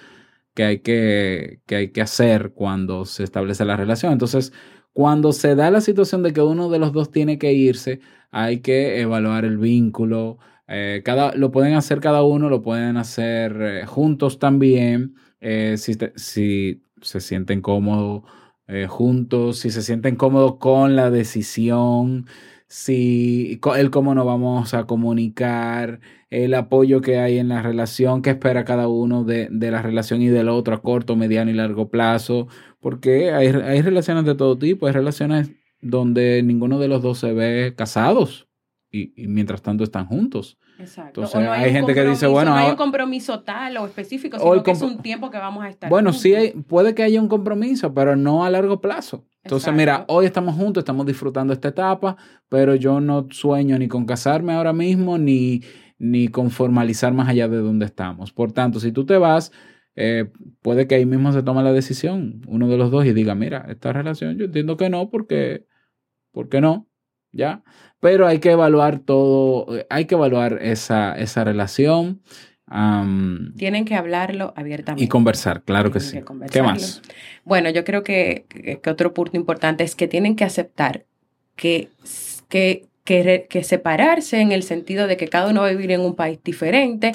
que 0.54 0.64
hay 0.64 0.78
que, 0.80 1.60
que 1.66 1.76
hay 1.76 1.88
que 1.90 2.02
hacer 2.02 2.52
cuando 2.54 3.04
se 3.04 3.24
establece 3.24 3.64
la 3.64 3.76
relación. 3.76 4.12
Entonces, 4.12 4.52
cuando 4.92 5.32
se 5.32 5.56
da 5.56 5.70
la 5.70 5.80
situación 5.80 6.22
de 6.22 6.32
que 6.32 6.40
uno 6.42 6.70
de 6.70 6.78
los 6.78 6.92
dos 6.92 7.10
tiene 7.10 7.38
que 7.38 7.52
irse, 7.52 8.00
hay 8.30 8.60
que 8.60 9.00
evaluar 9.00 9.44
el 9.44 9.58
vínculo. 9.58 10.38
Eh, 10.68 11.02
cada, 11.04 11.34
lo 11.34 11.50
pueden 11.50 11.74
hacer 11.74 12.00
cada 12.00 12.22
uno, 12.22 12.48
lo 12.48 12.62
pueden 12.62 12.96
hacer 12.96 13.56
eh, 13.60 13.86
juntos 13.86 14.38
también. 14.38 15.16
si, 15.76 15.94
si 16.16 16.82
se 17.02 17.20
sienten 17.20 17.60
cómodos 17.60 18.22
eh, 18.66 18.86
juntos, 18.86 19.58
si 19.58 19.70
se 19.70 19.82
sienten 19.82 20.16
cómodos 20.16 20.56
con 20.56 20.96
la 20.96 21.10
decisión, 21.10 22.26
si 22.66 23.60
el 23.76 23.90
cómo 23.90 24.14
nos 24.14 24.26
vamos 24.26 24.74
a 24.74 24.86
comunicar, 24.86 26.00
el 26.30 26.54
apoyo 26.54 27.00
que 27.00 27.18
hay 27.18 27.38
en 27.38 27.48
la 27.48 27.62
relación, 27.62 28.22
qué 28.22 28.30
espera 28.30 28.64
cada 28.64 28.88
uno 28.88 29.24
de, 29.24 29.48
de 29.50 29.70
la 29.70 29.82
relación 29.82 30.22
y 30.22 30.28
del 30.28 30.48
otro 30.48 30.74
a 30.74 30.82
corto, 30.82 31.16
mediano 31.16 31.50
y 31.50 31.54
largo 31.54 31.90
plazo, 31.90 32.48
porque 32.80 33.32
hay, 33.32 33.48
hay 33.48 33.82
relaciones 33.82 34.24
de 34.24 34.34
todo 34.34 34.58
tipo, 34.58 34.86
hay 34.86 34.92
relaciones 34.92 35.52
donde 35.80 36.42
ninguno 36.42 36.78
de 36.78 36.88
los 36.88 37.02
dos 37.02 37.18
se 37.18 37.32
ve 37.32 37.74
casados 37.76 38.48
y 38.90 39.12
mientras 39.28 39.62
tanto 39.62 39.84
están 39.84 40.06
juntos. 40.06 40.58
Exacto. 40.78 41.20
Entonces, 41.20 41.36
O 41.36 41.40
no 41.40 41.52
hay 41.52 41.72
gente 41.72 41.94
que 41.94 42.04
dice, 42.04 42.26
bueno, 42.26 42.50
no 42.50 42.56
hay 42.56 42.70
un 42.70 42.76
compromiso 42.76 43.40
tal 43.40 43.76
o 43.76 43.86
específico, 43.86 44.38
sino 44.38 44.62
que 44.62 44.70
es 44.72 44.82
un 44.82 44.98
tiempo 44.98 45.30
que 45.30 45.38
vamos 45.38 45.64
a 45.64 45.68
estar 45.68 45.88
Bueno, 45.88 46.12
sí, 46.12 46.34
hay, 46.34 46.50
puede 46.50 46.94
que 46.94 47.02
haya 47.02 47.20
un 47.20 47.28
compromiso, 47.28 47.94
pero 47.94 48.16
no 48.16 48.44
a 48.44 48.50
largo 48.50 48.80
plazo. 48.80 49.24
Entonces, 49.44 49.68
Exacto. 49.68 49.76
mira, 49.76 50.04
hoy 50.08 50.26
estamos 50.26 50.54
juntos, 50.54 50.80
estamos 50.80 51.06
disfrutando 51.06 51.52
esta 51.52 51.68
etapa, 51.68 52.16
pero 52.48 52.74
yo 52.74 53.00
no 53.00 53.28
sueño 53.30 53.78
ni 53.78 53.88
con 53.88 54.06
casarme 54.06 54.54
ahora 54.54 54.72
mismo, 54.72 55.18
ni, 55.18 55.62
ni 55.98 56.28
con 56.28 56.50
formalizar 56.50 57.12
más 57.12 57.28
allá 57.28 57.46
de 57.48 57.58
donde 57.58 57.86
estamos. 57.86 58.32
Por 58.32 58.52
tanto, 58.52 58.80
si 58.80 58.90
tú 58.90 59.04
te 59.04 59.18
vas, 59.18 59.52
eh, 59.96 60.30
puede 60.62 60.86
que 60.86 60.96
ahí 60.96 61.06
mismo 61.06 61.32
se 61.32 61.42
tome 61.42 61.62
la 61.62 61.72
decisión, 61.72 62.40
uno 62.48 62.68
de 62.68 62.78
los 62.78 62.90
dos, 62.90 63.04
y 63.04 63.12
diga, 63.12 63.34
mira, 63.34 63.66
esta 63.68 63.92
relación 63.92 64.38
yo 64.38 64.46
entiendo 64.46 64.76
que 64.76 64.88
no, 64.88 65.10
porque, 65.10 65.66
¿por 66.32 66.48
qué 66.48 66.60
no? 66.60 66.88
¿Ya? 67.34 67.62
Pero 68.00 68.26
hay 68.26 68.38
que 68.38 68.50
evaluar 68.52 68.98
todo, 69.00 69.66
hay 69.90 70.04
que 70.04 70.14
evaluar 70.14 70.58
esa, 70.62 71.14
esa 71.18 71.42
relación 71.44 72.22
Tienen 73.56 73.84
que 73.84 73.94
hablarlo 73.94 74.52
abiertamente. 74.56 75.04
y 75.04 75.08
conversar, 75.08 75.62
claro 75.64 75.90
que 75.90 75.98
Tienen 76.00 76.24
sí. 76.26 76.34
que 76.46 76.46
¿Qué 76.50 76.62
más? 76.62 77.02
Bueno, 77.44 77.70
yo 77.70 77.84
creo 77.84 78.02
que, 78.02 78.46
que- 78.48 78.90
otro 78.90 79.12
punto 79.14 79.36
importante 79.36 79.84
es 79.84 79.94
que 79.96 80.08
tienen 80.08 80.36
que 80.36 80.44
aceptar 80.44 81.04
que, 81.56 81.88
que, 82.48 82.86
que, 83.04 83.46
que 83.48 83.62
separarse 83.64 84.40
en 84.40 84.52
el 84.52 84.62
sentido 84.62 85.06
de 85.06 85.16
que 85.16 85.28
cada 85.28 85.50
uno 85.50 85.60
va 85.62 85.68
a 85.68 85.70
vivir 85.70 85.90
en 85.92 86.00
un 86.00 86.14
país 86.14 86.38
diferente, 86.42 87.12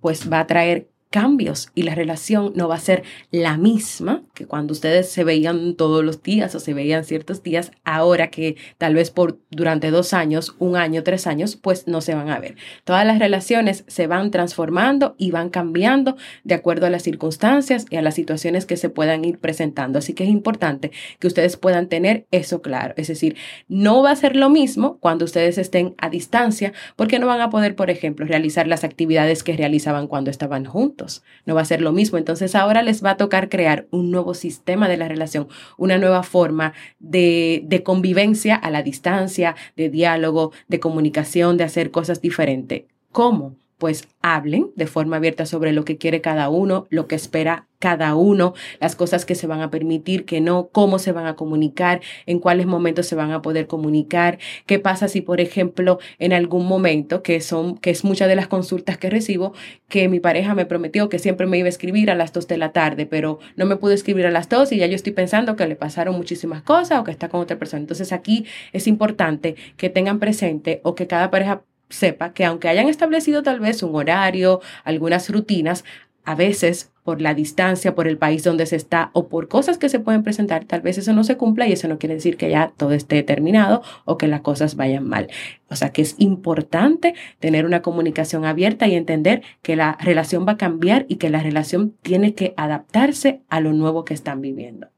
pues 0.00 0.30
va 0.32 0.40
a 0.40 0.46
traer 0.46 0.88
cambios 1.14 1.70
y 1.76 1.84
la 1.84 1.94
relación 1.94 2.54
no 2.56 2.66
va 2.66 2.74
a 2.74 2.80
ser 2.80 3.04
la 3.30 3.56
misma 3.56 4.24
que 4.34 4.46
cuando 4.46 4.72
ustedes 4.72 5.08
se 5.08 5.22
veían 5.22 5.76
todos 5.76 6.04
los 6.04 6.24
días 6.24 6.52
o 6.56 6.58
se 6.58 6.74
veían 6.74 7.04
ciertos 7.04 7.44
días, 7.44 7.70
ahora 7.84 8.30
que 8.30 8.56
tal 8.78 8.96
vez 8.96 9.12
por 9.12 9.38
durante 9.50 9.92
dos 9.92 10.12
años, 10.12 10.56
un 10.58 10.74
año, 10.74 11.04
tres 11.04 11.28
años, 11.28 11.54
pues 11.54 11.86
no 11.86 12.00
se 12.00 12.16
van 12.16 12.30
a 12.30 12.40
ver. 12.40 12.56
Todas 12.82 13.06
las 13.06 13.20
relaciones 13.20 13.84
se 13.86 14.08
van 14.08 14.32
transformando 14.32 15.14
y 15.16 15.30
van 15.30 15.50
cambiando 15.50 16.16
de 16.42 16.56
acuerdo 16.56 16.86
a 16.86 16.90
las 16.90 17.04
circunstancias 17.04 17.86
y 17.90 17.94
a 17.94 18.02
las 18.02 18.16
situaciones 18.16 18.66
que 18.66 18.76
se 18.76 18.88
puedan 18.88 19.24
ir 19.24 19.38
presentando. 19.38 20.00
Así 20.00 20.14
que 20.14 20.24
es 20.24 20.30
importante 20.30 20.90
que 21.20 21.28
ustedes 21.28 21.56
puedan 21.56 21.88
tener 21.88 22.26
eso 22.32 22.60
claro. 22.60 22.92
Es 22.96 23.06
decir, 23.06 23.36
no 23.68 24.02
va 24.02 24.10
a 24.10 24.16
ser 24.16 24.34
lo 24.34 24.50
mismo 24.50 24.98
cuando 24.98 25.26
ustedes 25.26 25.58
estén 25.58 25.94
a 25.98 26.10
distancia 26.10 26.72
porque 26.96 27.20
no 27.20 27.28
van 27.28 27.40
a 27.40 27.50
poder, 27.50 27.76
por 27.76 27.88
ejemplo, 27.88 28.26
realizar 28.26 28.66
las 28.66 28.82
actividades 28.82 29.44
que 29.44 29.56
realizaban 29.56 30.08
cuando 30.08 30.32
estaban 30.32 30.64
juntos. 30.64 31.03
No 31.46 31.54
va 31.54 31.62
a 31.62 31.64
ser 31.64 31.80
lo 31.80 31.92
mismo. 31.92 32.18
Entonces 32.18 32.54
ahora 32.54 32.82
les 32.82 33.04
va 33.04 33.10
a 33.10 33.16
tocar 33.16 33.48
crear 33.48 33.86
un 33.90 34.10
nuevo 34.10 34.34
sistema 34.34 34.88
de 34.88 34.96
la 34.96 35.08
relación, 35.08 35.48
una 35.76 35.98
nueva 35.98 36.22
forma 36.22 36.72
de, 36.98 37.62
de 37.64 37.82
convivencia 37.82 38.54
a 38.54 38.70
la 38.70 38.82
distancia, 38.82 39.56
de 39.76 39.90
diálogo, 39.90 40.52
de 40.68 40.80
comunicación, 40.80 41.56
de 41.56 41.64
hacer 41.64 41.90
cosas 41.90 42.20
diferentes. 42.20 42.84
¿Cómo? 43.12 43.56
Pues 43.78 44.08
hablen 44.22 44.70
de 44.76 44.86
forma 44.86 45.16
abierta 45.16 45.46
sobre 45.46 45.72
lo 45.72 45.84
que 45.84 45.98
quiere 45.98 46.20
cada 46.20 46.48
uno, 46.48 46.86
lo 46.90 47.06
que 47.06 47.14
espera 47.14 47.66
cada 47.78 48.14
uno, 48.14 48.54
las 48.80 48.96
cosas 48.96 49.26
que 49.26 49.34
se 49.34 49.46
van 49.46 49.60
a 49.60 49.70
permitir, 49.70 50.24
que 50.24 50.40
no, 50.40 50.68
cómo 50.72 50.98
se 50.98 51.12
van 51.12 51.26
a 51.26 51.36
comunicar, 51.36 52.00
en 52.24 52.38
cuáles 52.38 52.64
momentos 52.64 53.06
se 53.06 53.14
van 53.14 53.30
a 53.30 53.42
poder 53.42 53.66
comunicar, 53.66 54.38
qué 54.64 54.78
pasa 54.78 55.06
si, 55.06 55.20
por 55.20 55.38
ejemplo, 55.38 55.98
en 56.18 56.32
algún 56.32 56.66
momento, 56.66 57.22
que 57.22 57.42
son, 57.42 57.76
que 57.76 57.90
es 57.90 58.02
muchas 58.02 58.28
de 58.28 58.36
las 58.36 58.48
consultas 58.48 58.96
que 58.96 59.10
recibo, 59.10 59.52
que 59.88 60.08
mi 60.08 60.18
pareja 60.18 60.54
me 60.54 60.64
prometió 60.64 61.10
que 61.10 61.18
siempre 61.18 61.46
me 61.46 61.58
iba 61.58 61.66
a 61.66 61.68
escribir 61.68 62.10
a 62.10 62.14
las 62.14 62.32
dos 62.32 62.48
de 62.48 62.56
la 62.56 62.72
tarde, 62.72 63.04
pero 63.04 63.38
no 63.56 63.66
me 63.66 63.76
pudo 63.76 63.92
escribir 63.92 64.26
a 64.26 64.30
las 64.30 64.48
dos 64.48 64.72
y 64.72 64.78
ya 64.78 64.86
yo 64.86 64.94
estoy 64.94 65.12
pensando 65.12 65.56
que 65.56 65.66
le 65.66 65.76
pasaron 65.76 66.16
muchísimas 66.16 66.62
cosas 66.62 67.00
o 67.00 67.04
que 67.04 67.10
está 67.10 67.28
con 67.28 67.40
otra 67.42 67.58
persona. 67.58 67.80
Entonces 67.80 68.12
aquí 68.12 68.46
es 68.72 68.86
importante 68.86 69.56
que 69.76 69.90
tengan 69.90 70.20
presente 70.20 70.80
o 70.84 70.94
que 70.94 71.06
cada 71.06 71.30
pareja 71.30 71.62
sepa 71.88 72.32
que 72.32 72.44
aunque 72.44 72.68
hayan 72.68 72.88
establecido 72.88 73.42
tal 73.42 73.60
vez 73.60 73.82
un 73.82 73.94
horario, 73.94 74.60
algunas 74.84 75.28
rutinas, 75.30 75.84
a 76.24 76.34
veces 76.34 76.90
por 77.02 77.20
la 77.20 77.34
distancia, 77.34 77.94
por 77.94 78.08
el 78.08 78.16
país 78.16 78.42
donde 78.42 78.64
se 78.64 78.76
está 78.76 79.10
o 79.12 79.28
por 79.28 79.48
cosas 79.48 79.76
que 79.76 79.90
se 79.90 80.00
pueden 80.00 80.22
presentar, 80.22 80.64
tal 80.64 80.80
vez 80.80 80.96
eso 80.96 81.12
no 81.12 81.22
se 81.22 81.36
cumpla 81.36 81.68
y 81.68 81.72
eso 81.72 81.86
no 81.86 81.98
quiere 81.98 82.14
decir 82.14 82.38
que 82.38 82.48
ya 82.48 82.72
todo 82.78 82.92
esté 82.92 83.22
terminado 83.22 83.82
o 84.06 84.16
que 84.16 84.26
las 84.26 84.40
cosas 84.40 84.74
vayan 84.74 85.06
mal. 85.06 85.28
O 85.68 85.76
sea 85.76 85.90
que 85.90 86.00
es 86.00 86.14
importante 86.18 87.14
tener 87.40 87.66
una 87.66 87.82
comunicación 87.82 88.46
abierta 88.46 88.86
y 88.88 88.94
entender 88.94 89.42
que 89.60 89.76
la 89.76 89.98
relación 90.00 90.46
va 90.48 90.52
a 90.52 90.56
cambiar 90.56 91.04
y 91.08 91.16
que 91.16 91.28
la 91.28 91.42
relación 91.42 91.94
tiene 92.00 92.34
que 92.34 92.54
adaptarse 92.56 93.42
a 93.50 93.60
lo 93.60 93.74
nuevo 93.74 94.06
que 94.06 94.14
están 94.14 94.40
viviendo. 94.40 94.88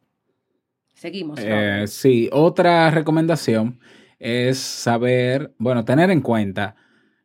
Seguimos. 0.94 1.40
Eh, 1.42 1.84
sí, 1.88 2.30
otra 2.32 2.90
recomendación 2.90 3.80
es 4.18 4.58
saber, 4.58 5.54
bueno, 5.58 5.84
tener 5.84 6.10
en 6.10 6.20
cuenta 6.20 6.76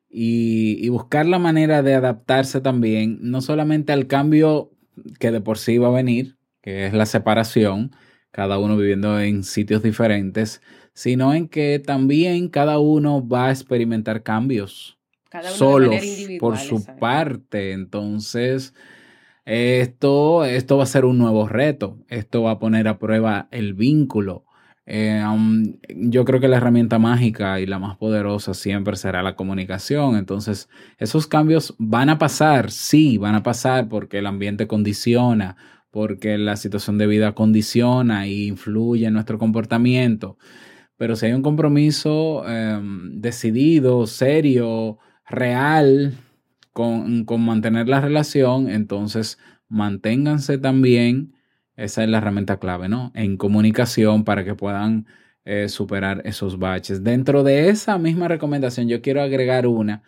y, 0.10 0.88
buscar 0.90 1.26
la 1.26 1.40
manera 1.40 1.82
de 1.82 1.96
adaptarse 1.96 2.62
también, 2.62 3.20
no 3.22 3.42
solamente 3.42 3.94
al 3.94 4.08
cambio 4.08 4.72
que 5.20 5.32
de 5.32 5.42
por 5.42 5.58
sí 5.58 5.78
va 5.78 5.88
a 5.88 5.92
venir, 5.92 6.38
que 6.62 6.88
es 6.88 6.94
la 6.94 7.06
separación, 7.06 7.92
cada 8.32 8.60
uno 8.60 8.78
viviendo 8.78 9.20
en 9.20 9.44
sitios 9.44 9.84
diferentes, 9.84 10.62
sino 10.94 11.34
en 11.34 11.48
que 11.48 11.80
también 11.80 12.50
cada 12.50 12.80
uno 12.80 13.26
va 13.26 13.48
a 13.48 13.52
experimentar 13.52 14.24
cambios 14.24 14.98
solos 15.56 16.04
por 16.40 16.58
su 16.58 16.86
parte. 17.00 17.72
Entonces, 17.72 18.74
esto, 19.46 20.44
esto 20.46 20.78
va 20.78 20.84
a 20.84 20.88
ser 20.88 21.06
un 21.06 21.18
nuevo 21.18 21.48
reto, 21.48 21.98
esto 22.10 22.44
va 22.44 22.52
a 22.52 22.60
poner 22.60 22.88
a 22.88 23.00
prueba 23.00 23.48
el 23.52 23.74
vínculo 23.74 24.46
eh, 24.86 25.24
yo 25.96 26.26
creo 26.26 26.40
que 26.40 26.48
la 26.48 26.58
herramienta 26.58 27.00
mágica 27.00 27.60
y 27.60 27.66
la 27.66 27.80
más 27.80 27.98
poderosa 27.98 28.54
siempre 28.54 28.96
será 28.96 29.22
la 29.24 29.36
comunicación. 29.36 30.16
Entonces, 30.16 30.70
esos 30.98 31.28
cambios 31.28 31.76
van 31.78 32.10
a 32.10 32.18
pasar, 32.18 32.72
sí, 32.72 33.18
van 33.18 33.36
a 33.36 33.44
pasar 33.44 33.88
porque 33.88 34.20
el 34.20 34.26
ambiente 34.26 34.68
condiciona, 34.68 35.56
porque 35.92 36.38
la 36.38 36.56
situación 36.56 36.98
de 36.98 37.08
vida 37.08 37.34
condiciona 37.34 38.26
e 38.26 38.46
influye 38.46 39.06
en 39.06 39.14
nuestro 39.14 39.38
comportamiento. 39.38 40.38
Pero 40.98 41.16
si 41.16 41.28
hay 41.28 41.34
un 41.34 41.42
compromiso 41.42 42.48
em, 42.48 43.22
decidido, 43.22 44.08
serio, 44.08 45.00
real 45.28 46.14
con, 46.74 47.26
con 47.26 47.42
mantener 47.42 47.88
la 47.88 48.02
relación, 48.02 48.70
entonces 48.70 49.38
manténganse 49.68 50.58
también 50.58 51.34
esa 51.84 52.04
es 52.04 52.10
la 52.10 52.20
herramienta 52.20 52.58
clave, 52.58 52.90
¿no? 52.90 53.12
En 53.16 53.38
comunicación 53.38 54.24
para 54.24 54.44
que 54.44 54.56
puedan 54.56 55.08
eh, 55.46 55.70
superar 55.70 56.22
esos 56.26 56.60
baches. 56.60 57.04
Dentro 57.04 57.44
de 57.44 57.70
esa 57.70 57.98
misma 57.98 58.28
recomendación, 58.28 58.88
yo 58.88 59.02
quiero 59.02 59.22
agregar 59.22 59.68
una 59.68 60.04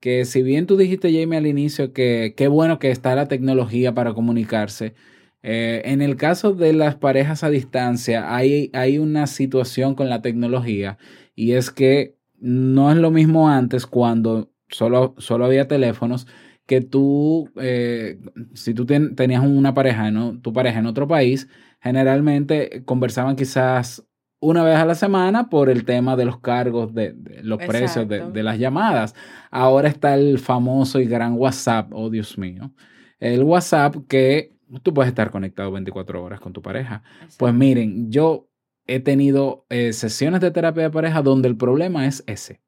que 0.00 0.24
si 0.24 0.42
bien 0.42 0.66
tú 0.66 0.76
dijiste, 0.76 1.12
Jamie, 1.12 1.38
al 1.38 1.46
inicio 1.46 1.92
que 1.92 2.34
qué 2.36 2.48
bueno 2.48 2.78
que 2.78 2.90
está 2.90 3.14
la 3.14 3.28
tecnología 3.28 3.94
para 3.94 4.14
comunicarse, 4.14 4.94
eh, 5.42 5.82
en 5.84 6.02
el 6.02 6.16
caso 6.16 6.52
de 6.52 6.72
las 6.72 6.96
parejas 6.96 7.44
a 7.44 7.50
distancia 7.50 8.34
hay, 8.34 8.70
hay 8.74 8.98
una 8.98 9.26
situación 9.26 9.94
con 9.94 10.08
la 10.08 10.22
tecnología 10.22 10.98
y 11.34 11.52
es 11.52 11.70
que 11.70 12.16
no 12.40 12.90
es 12.92 12.98
lo 12.98 13.10
mismo 13.10 13.48
antes 13.48 13.86
cuando 13.86 14.50
solo, 14.68 15.14
solo 15.18 15.44
había 15.46 15.68
teléfonos 15.68 16.26
que 16.68 16.82
tú, 16.82 17.50
eh, 17.56 18.20
si 18.52 18.74
tú 18.74 18.84
tenías 18.84 19.42
una 19.42 19.72
pareja, 19.72 20.10
¿no? 20.10 20.38
tu 20.38 20.52
pareja 20.52 20.80
en 20.80 20.84
otro 20.84 21.08
país, 21.08 21.48
generalmente 21.80 22.82
conversaban 22.84 23.36
quizás 23.36 24.06
una 24.38 24.62
vez 24.62 24.76
a 24.76 24.84
la 24.84 24.94
semana 24.94 25.48
por 25.48 25.70
el 25.70 25.86
tema 25.86 26.14
de 26.14 26.26
los 26.26 26.40
cargos, 26.40 26.92
de, 26.92 27.16
los 27.42 27.58
precios 27.58 28.06
de, 28.06 28.42
las 28.42 28.58
llamadas. 28.58 29.14
Ahora 29.50 29.88
está 29.88 30.14
el 30.14 30.38
famoso 30.38 31.00
y 31.00 31.06
gran 31.06 31.36
WhatsApp, 31.38 31.90
oh 31.94 32.10
Dios 32.10 32.36
mío, 32.36 32.70
el 33.18 33.44
WhatsApp 33.44 33.96
que 34.06 34.52
tú 34.82 34.92
puedes 34.92 35.08
estar 35.08 35.30
conectado 35.30 35.72
24 35.72 36.22
horas 36.22 36.38
con 36.38 36.52
tu 36.52 36.60
pareja. 36.60 37.02
Pues 37.38 37.54
miren, 37.54 38.12
yo 38.12 38.46
he 38.86 39.00
tenido 39.00 39.64
eh, 39.70 39.94
sesiones 39.94 40.42
de 40.42 40.50
terapia 40.50 40.82
de 40.82 40.90
pareja 40.90 41.22
donde 41.22 41.48
el 41.48 41.56
problema 41.56 42.06
es 42.06 42.22
ese. 42.26 42.60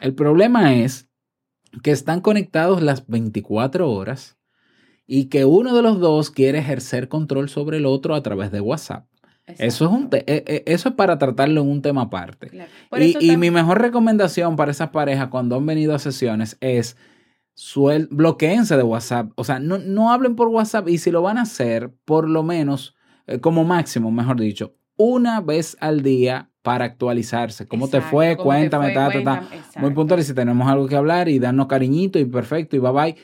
El 0.00 0.14
problema 0.14 0.74
es 0.74 1.10
que 1.82 1.90
están 1.90 2.20
conectados 2.20 2.82
las 2.82 3.06
24 3.06 3.90
horas 3.90 4.36
y 5.06 5.26
que 5.26 5.44
uno 5.44 5.74
de 5.74 5.82
los 5.82 6.00
dos 6.00 6.30
quiere 6.30 6.58
ejercer 6.58 7.08
control 7.08 7.48
sobre 7.48 7.78
el 7.78 7.86
otro 7.86 8.14
a 8.14 8.22
través 8.22 8.50
de 8.50 8.60
WhatsApp. 8.60 9.06
Eso 9.46 9.84
es, 9.84 9.90
un 9.92 10.08
e, 10.10 10.24
e, 10.26 10.64
eso 10.66 10.88
es 10.88 10.94
para 10.96 11.18
tratarlo 11.18 11.60
en 11.60 11.68
un 11.68 11.80
tema 11.80 12.02
aparte. 12.02 12.50
Y, 13.20 13.36
mi 13.36 13.52
mejor 13.52 13.80
recomendación 13.80 14.56
para 14.56 14.72
esas 14.72 14.90
parejas 14.90 15.28
cuando 15.28 15.54
han 15.54 15.64
venido 15.64 15.94
a 15.94 16.00
sesiones 16.00 16.56
es 16.60 16.96
suel 17.54 18.08
bloqueense 18.10 18.76
de 18.76 18.82
WhatsApp. 18.82 19.30
O 19.36 19.44
sea, 19.44 19.60
no, 19.60 19.78
no 19.78 20.10
hablen 20.10 20.34
por 20.34 20.48
WhatsApp 20.48 20.88
y 20.88 20.98
si 20.98 21.12
lo 21.12 21.22
van 21.22 21.38
a 21.38 21.42
hacer, 21.42 21.92
por 22.04 22.28
lo 22.28 22.42
menos, 22.42 22.96
eh, 23.28 23.38
como 23.38 23.62
máximo, 23.62 24.10
mejor 24.10 24.40
dicho, 24.40 24.74
una 24.96 25.40
vez 25.40 25.76
al 25.80 26.02
día 26.02 26.50
para 26.66 26.84
actualizarse. 26.84 27.68
¿Cómo 27.68 27.86
te 27.86 28.00
fue? 28.00 28.36
Cuéntame, 28.36 28.92
Muy 29.76 29.90
puntual 29.90 30.18
y 30.18 30.24
si 30.24 30.34
tenemos 30.34 30.68
algo 30.68 30.88
que 30.88 30.96
hablar 30.96 31.28
y 31.28 31.38
darnos 31.38 31.68
cariñito 31.68 32.18
y 32.18 32.24
perfecto 32.24 32.74
y 32.74 32.80
bye 32.80 32.90
bye. 32.90 33.16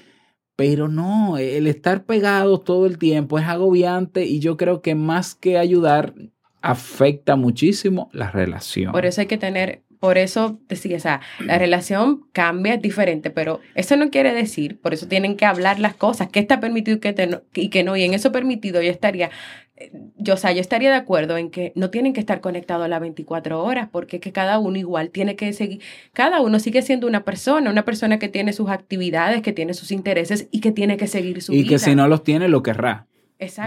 Pero 0.54 0.86
no, 0.86 1.38
el 1.38 1.66
estar 1.66 2.04
pegados 2.04 2.62
todo 2.62 2.86
el 2.86 2.98
tiempo 2.98 3.40
es 3.40 3.46
agobiante 3.46 4.26
y 4.26 4.38
yo 4.38 4.56
creo 4.56 4.80
que 4.80 4.94
más 4.94 5.34
que 5.34 5.58
ayudar, 5.58 6.14
afecta 6.60 7.34
muchísimo 7.34 8.10
la 8.12 8.30
relación. 8.30 8.92
Por 8.92 9.06
eso 9.06 9.20
hay 9.20 9.26
que 9.26 9.38
tener 9.38 9.82
por 10.02 10.18
eso 10.18 10.58
decía, 10.68 10.96
o 10.96 10.98
sea, 10.98 11.20
la 11.38 11.60
relación 11.60 12.24
cambia, 12.32 12.74
es 12.74 12.82
diferente, 12.82 13.30
pero 13.30 13.60
eso 13.76 13.96
no 13.96 14.10
quiere 14.10 14.34
decir, 14.34 14.80
por 14.80 14.92
eso 14.94 15.06
tienen 15.06 15.36
que 15.36 15.44
hablar 15.44 15.78
las 15.78 15.94
cosas, 15.94 16.28
qué 16.28 16.40
está 16.40 16.58
permitido 16.58 16.96
y 16.96 16.98
qué, 16.98 17.26
no, 17.28 17.42
y 17.54 17.68
qué 17.68 17.84
no, 17.84 17.96
y 17.96 18.02
en 18.02 18.12
eso 18.12 18.32
permitido 18.32 18.82
yo 18.82 18.90
estaría, 18.90 19.30
yo, 20.16 20.34
o 20.34 20.36
sea, 20.36 20.52
yo 20.52 20.60
estaría 20.60 20.90
de 20.90 20.96
acuerdo 20.96 21.36
en 21.36 21.50
que 21.50 21.72
no 21.74 21.90
tienen 21.90 22.12
que 22.12 22.20
estar 22.20 22.40
conectados 22.40 22.84
a 22.84 22.88
las 22.88 23.00
24 23.00 23.62
horas, 23.62 23.88
porque 23.90 24.20
que 24.20 24.32
cada 24.32 24.58
uno 24.58 24.78
igual 24.78 25.10
tiene 25.10 25.34
que 25.34 25.52
seguir, 25.52 25.80
cada 26.12 26.40
uno 26.40 26.58
sigue 26.58 26.82
siendo 26.82 27.06
una 27.06 27.24
persona, 27.24 27.70
una 27.70 27.84
persona 27.84 28.18
que 28.18 28.28
tiene 28.28 28.52
sus 28.52 28.68
actividades, 28.68 29.42
que 29.42 29.52
tiene 29.52 29.74
sus 29.74 29.90
intereses 29.90 30.48
y 30.50 30.60
que 30.60 30.72
tiene 30.72 30.96
que 30.96 31.06
seguir 31.06 31.42
su 31.42 31.52
vida. 31.52 31.62
Y 31.62 31.66
que 31.66 31.78
si 31.78 31.94
no 31.94 32.06
los 32.08 32.22
tiene, 32.22 32.48
lo 32.48 32.62
querrá. 32.62 33.06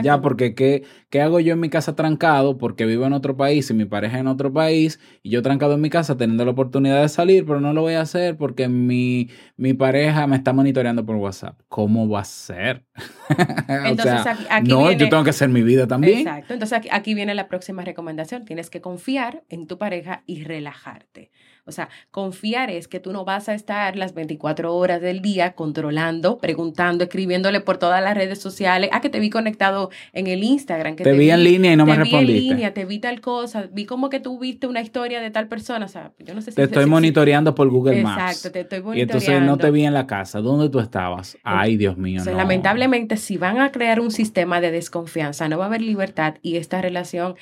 Ya, 0.04 0.22
porque 0.22 0.56
¿qué, 0.56 0.84
¿qué 1.10 1.22
hago 1.22 1.40
yo 1.40 1.54
en 1.54 1.60
mi 1.60 1.70
casa 1.70 1.96
trancado? 1.96 2.58
Porque 2.58 2.86
vivo 2.86 3.06
en 3.06 3.14
otro 3.14 3.36
país 3.36 3.70
y 3.70 3.74
mi 3.74 3.86
pareja 3.86 4.20
en 4.20 4.28
otro 4.28 4.52
país 4.52 5.00
y 5.24 5.30
yo 5.30 5.42
trancado 5.42 5.74
en 5.74 5.82
mi 5.82 5.90
casa 5.90 6.18
teniendo 6.18 6.46
la 6.46 6.52
oportunidad 6.52 7.02
de 7.02 7.10
salir, 7.10 7.46
pero 7.46 7.60
no 7.60 7.74
lo 7.74 7.82
voy 7.82 7.94
a 7.94 8.02
hacer 8.02 8.38
porque 8.38 8.68
mi, 8.68 9.30
mi 9.58 9.74
pareja 9.74 10.28
me 10.28 10.36
está 10.36 10.54
monitoreando 10.54 11.06
por 11.06 11.16
WhatsApp. 11.16 11.60
¿Cómo 11.68 12.08
va 12.10 12.22
a 12.22 12.26
ser? 12.26 12.86
Entonces, 13.68 14.22
aquí, 14.50 14.70
no, 14.70 14.92
yo 14.92 15.10
tengo 15.10 15.24
que 15.24 15.30
hacer 15.32 15.50
mi 15.50 15.64
vida 15.64 15.88
también. 15.88 16.20
Exacto. 16.20 16.54
Entonces 16.54 16.78
aquí, 16.78 16.90
aquí 16.92 17.14
viene 17.14 17.36
la 17.36 17.48
próxima 17.48 17.84
recomendación. 17.84 18.46
Tienes 18.46 18.70
que 18.70 18.82
confiar 18.82 19.44
en 19.50 19.68
tu 19.68 19.78
pareja 19.78 20.24
y 20.26 20.44
relajarte 20.44 21.32
O 21.68 21.72
sea, 21.72 21.90
confiar 22.12 22.70
es 22.70 22.88
que 22.88 23.00
tú 23.00 23.12
no 23.12 23.26
vas 23.26 23.50
a 23.50 23.56
estar 23.56 23.96
las 23.96 24.14
24 24.14 24.76
horas 24.76 25.02
del 25.02 25.22
día 25.22 25.54
controlando, 25.54 26.38
preguntando, 26.38 27.04
escribiéndole 27.04 27.60
por 27.60 27.78
todas 27.78 28.04
las 28.04 28.16
redes 28.16 28.40
sociales. 28.40 28.90
Ah, 28.94 29.02
que 29.02 29.10
te 29.10 29.20
vi 29.20 29.32
conectado 29.32 29.90
en 30.14 30.28
el 30.28 30.44
Instagram. 30.44 30.96
Que 30.96 31.04
te, 31.04 31.14
vi 31.14 31.32
en 31.32 31.44
línea 31.44 31.74
y 31.74 31.76
no 31.76 31.86
me 31.86 31.96
respondiste. 31.96 32.34
Vi 32.34 32.38
en 32.50 32.56
línea, 32.56 32.74
te 32.74 32.86
vi 32.86 33.00
tal 33.00 33.20
cosa, 33.20 33.68
vi 33.72 33.86
como 33.86 34.12
que 34.12 34.20
tú 34.20 34.38
viste 34.38 34.68
una 34.68 34.82
historia 34.82 35.20
de 35.22 35.32
tal 35.32 35.48
persona. 35.48 35.86
O 35.86 35.90
sea, 35.90 36.12
yo 36.20 36.36
no 36.36 36.42
sé 36.42 36.52
si. 36.52 36.56
Te 36.56 36.64
estoy 36.64 36.86
monitoreando 36.86 37.56
por 37.56 37.70
Google 37.70 38.04
Maps. 38.04 38.22
Exacto, 38.22 38.52
te 38.52 38.62
estoy 38.62 38.80
monitoreando. 38.82 39.00
Y 39.00 39.02
entonces 39.02 39.42
no 39.42 39.58
te 39.58 39.72
vi 39.72 39.86
en 39.86 39.94
la 39.94 40.06
casa. 40.06 40.42
¿Dónde 40.42 40.70
tú 40.70 40.80
estabas? 40.80 41.38
Ay, 41.44 41.78
Dios 41.78 41.98
mío. 41.98 42.24
no. 42.24 42.32
Lamentablemente, 42.32 43.18
si 43.18 43.38
van 43.38 43.60
a 43.60 43.72
crear 43.72 44.00
un 44.00 44.12
sistema 44.12 44.62
de 44.62 44.70
desconfianza, 44.70 45.50
no 45.50 45.58
va 45.58 45.66
a 45.66 45.68
haber 45.68 45.82
libertad 45.82 46.36
y 46.44 46.58
esta 46.58 46.82
relación 46.82 47.36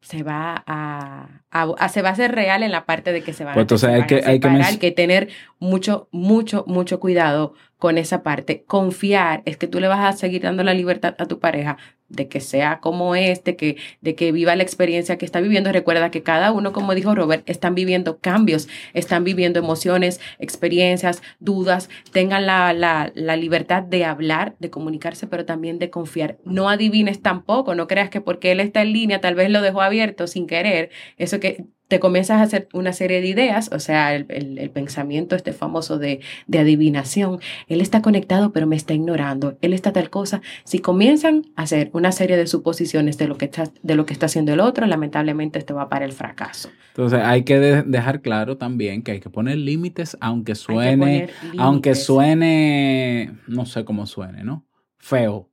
se 0.00 0.22
va 0.22 0.64
a, 0.66 1.88
se 1.88 2.02
va 2.02 2.08
a 2.08 2.12
hacer 2.12 2.32
real 2.32 2.62
en 2.62 2.72
la 2.72 2.86
parte 2.86 3.12
de 3.12 3.22
que 3.22 3.32
se 3.32 3.44
pues 3.44 3.84
a, 3.84 3.88
hay 3.88 4.06
que, 4.06 4.22
hay 4.24 4.78
que, 4.78 4.90
tener 4.92 5.28
mucho, 5.58 6.08
mucho, 6.10 6.64
mucho 6.66 7.00
cuidado 7.00 7.54
con 7.78 7.98
esa 7.98 8.22
parte. 8.22 8.64
Confiar 8.66 9.42
es 9.44 9.56
que 9.56 9.66
tú 9.66 9.78
le 9.78 9.88
vas 9.88 10.00
a 10.00 10.16
seguir 10.16 10.42
dando 10.42 10.64
la 10.64 10.74
libertad 10.74 11.14
a 11.18 11.26
tu 11.26 11.38
pareja 11.38 11.76
de 12.10 12.28
que 12.28 12.40
sea 12.40 12.80
como 12.80 13.14
este, 13.14 13.56
que, 13.56 13.76
de 14.02 14.14
que 14.14 14.32
viva 14.32 14.54
la 14.56 14.62
experiencia 14.62 15.16
que 15.16 15.24
está 15.24 15.40
viviendo. 15.40 15.72
Recuerda 15.72 16.10
que 16.10 16.22
cada 16.22 16.52
uno, 16.52 16.72
como 16.72 16.94
dijo 16.94 17.14
Robert, 17.14 17.48
están 17.48 17.74
viviendo 17.74 18.18
cambios, 18.18 18.68
están 18.92 19.24
viviendo 19.24 19.58
emociones, 19.58 20.20
experiencias, 20.38 21.22
dudas. 21.38 21.88
Tengan 22.12 22.46
la, 22.46 22.72
la, 22.72 23.12
la 23.14 23.36
libertad 23.36 23.82
de 23.82 24.04
hablar, 24.04 24.56
de 24.58 24.70
comunicarse, 24.70 25.26
pero 25.26 25.44
también 25.46 25.78
de 25.78 25.90
confiar. 25.90 26.38
No 26.44 26.68
adivines 26.68 27.22
tampoco, 27.22 27.74
no 27.74 27.86
creas 27.86 28.10
que 28.10 28.20
porque 28.20 28.52
él 28.52 28.60
está 28.60 28.82
en 28.82 28.92
línea, 28.92 29.20
tal 29.20 29.34
vez 29.34 29.50
lo 29.50 29.62
dejó 29.62 29.80
abierto 29.80 30.26
sin 30.26 30.46
querer. 30.46 30.90
Eso 31.16 31.40
que 31.40 31.66
te 31.90 31.98
comienzas 31.98 32.38
a 32.38 32.42
hacer 32.42 32.68
una 32.72 32.92
serie 32.92 33.20
de 33.20 33.26
ideas, 33.26 33.68
o 33.72 33.80
sea, 33.80 34.14
el, 34.14 34.70
pensamiento 34.72 35.34
este 35.34 35.52
famoso 35.52 35.98
de, 35.98 36.20
de, 36.46 36.60
adivinación, 36.60 37.40
él 37.66 37.80
está 37.80 38.00
conectado 38.00 38.52
pero 38.52 38.68
me 38.68 38.76
está 38.76 38.94
ignorando, 38.94 39.58
él 39.60 39.72
está 39.72 39.92
tal 39.92 40.08
cosa. 40.08 40.40
Si 40.62 40.78
comienzan 40.78 41.46
a 41.56 41.62
hacer 41.62 41.90
una 41.92 42.12
serie 42.12 42.36
de 42.36 42.46
suposiciones 42.46 43.18
de 43.18 43.26
lo 43.26 43.36
que 43.36 43.46
está, 43.46 43.64
de 43.82 43.94
lo 43.96 44.06
que 44.06 44.12
está 44.12 44.26
haciendo 44.26 44.52
el 44.52 44.60
otro, 44.60 44.86
lamentablemente 44.86 45.58
esto 45.58 45.74
va 45.74 45.88
para 45.88 46.04
el 46.04 46.12
fracaso. 46.12 46.70
Entonces 46.90 47.20
hay 47.24 47.42
que 47.42 47.58
dejar 47.58 48.22
claro 48.22 48.56
también 48.56 49.02
que 49.02 49.10
hay 49.10 49.20
que 49.20 49.28
poner 49.28 49.58
límites, 49.58 50.16
aunque 50.20 50.54
suene, 50.54 51.28
aunque 51.58 51.96
suene, 51.96 53.32
no 53.48 53.66
sé 53.66 53.84
cómo 53.84 54.06
suene, 54.06 54.44
¿no? 54.44 54.64
Feo 54.98 55.49